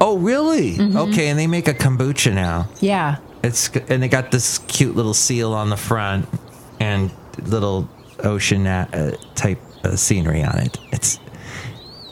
Oh, 0.00 0.18
really? 0.18 0.72
Mm-hmm. 0.74 0.96
Okay, 0.96 1.28
and 1.28 1.38
they 1.38 1.46
make 1.46 1.68
a 1.68 1.74
kombucha 1.74 2.32
now. 2.34 2.68
Yeah. 2.80 3.16
It's 3.42 3.68
and 3.88 4.02
they 4.02 4.08
got 4.08 4.30
this 4.30 4.58
cute 4.66 4.94
little 4.96 5.14
seal 5.14 5.52
on 5.52 5.68
the 5.70 5.76
front 5.76 6.26
and 6.80 7.10
little 7.42 7.88
ocean 8.20 8.66
uh, 8.66 9.16
type 9.34 9.58
uh, 9.86 9.96
scenery 9.96 10.42
on 10.42 10.58
it. 10.58 10.78
It's 10.92 11.18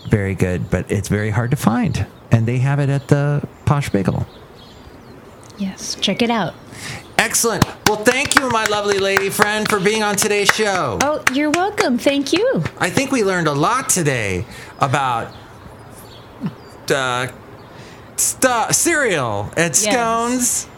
very 0.09 0.35
good, 0.35 0.71
but 0.71 0.91
it's 0.91 1.09
very 1.09 1.31
hard 1.31 1.51
to 1.51 1.57
find. 1.57 2.07
And 2.31 2.47
they 2.47 2.59
have 2.59 2.79
it 2.79 2.89
at 2.89 3.09
the 3.09 3.47
Posh 3.65 3.91
Bagel. 3.91 4.27
Yes. 5.59 5.95
Check 6.01 6.23
it 6.23 6.31
out. 6.31 6.55
Excellent. 7.19 7.65
Well, 7.87 8.03
thank 8.05 8.35
you, 8.35 8.49
my 8.51 8.65
lovely 8.67 8.99
lady 8.99 9.31
friend, 9.31 9.69
for 9.69 9.79
being 9.81 10.03
on 10.03 10.17
today's 10.17 10.49
show. 10.49 10.99
Oh, 11.01 11.23
you're 11.33 11.51
welcome. 11.51 11.97
Thank 11.97 12.33
you. 12.33 12.63
I 12.79 12.91
think 12.91 13.13
we 13.13 13.23
learned 13.23 13.47
a 13.47 13.53
lot 13.53 13.89
today 13.89 14.45
about 14.81 15.33
uh, 16.91 17.29
stu- 18.17 18.73
cereal 18.73 19.51
and 19.57 19.73
Yes. 19.75 19.85
scones 19.85 20.69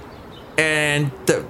and 0.59 1.11
the 1.25 1.45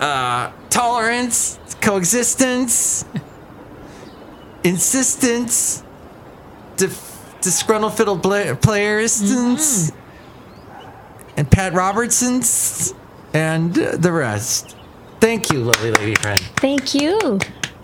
uh, 0.00 0.52
tolerance, 0.70 1.58
coexistence, 1.80 3.04
insistence, 4.64 5.82
dif- 6.76 7.38
disgruntled 7.40 7.96
fiddle 7.96 8.16
bla- 8.16 8.56
players, 8.56 9.20
and 11.36 11.50
Pat 11.50 11.72
Robertson's, 11.74 12.94
and 13.32 13.76
uh, 13.78 13.96
the 13.96 14.12
rest. 14.12 14.76
Thank 15.20 15.50
you, 15.50 15.60
lovely 15.60 15.92
lady 15.92 16.14
friend. 16.16 16.38
Thank 16.56 16.94
you, 16.94 17.38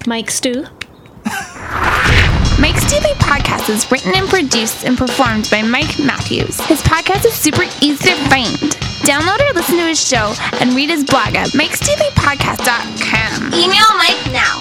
Mike 0.07 0.31
Stew. 0.31 0.67
Mike's 2.59 2.85
Daily 2.91 3.15
Podcast 3.15 3.71
is 3.71 3.91
written 3.91 4.13
and 4.15 4.29
produced 4.29 4.85
and 4.85 4.99
performed 4.99 5.49
by 5.51 5.63
Mike 5.63 5.99
Matthews. 5.99 6.61
His 6.67 6.83
podcast 6.83 7.25
is 7.25 7.33
super 7.33 7.63
easy 7.81 8.11
to 8.11 8.17
find. 8.29 8.55
Download 9.07 9.41
or 9.49 9.55
listen 9.55 9.77
to 9.77 9.85
his 9.85 9.99
show 10.07 10.35
and 10.61 10.75
read 10.75 10.91
his 10.91 11.05
blog 11.05 11.35
at 11.35 11.49
mikesdailypodcast.com. 11.51 13.55
Email 13.55 13.97
Mike 13.97 14.27
now 14.33 14.61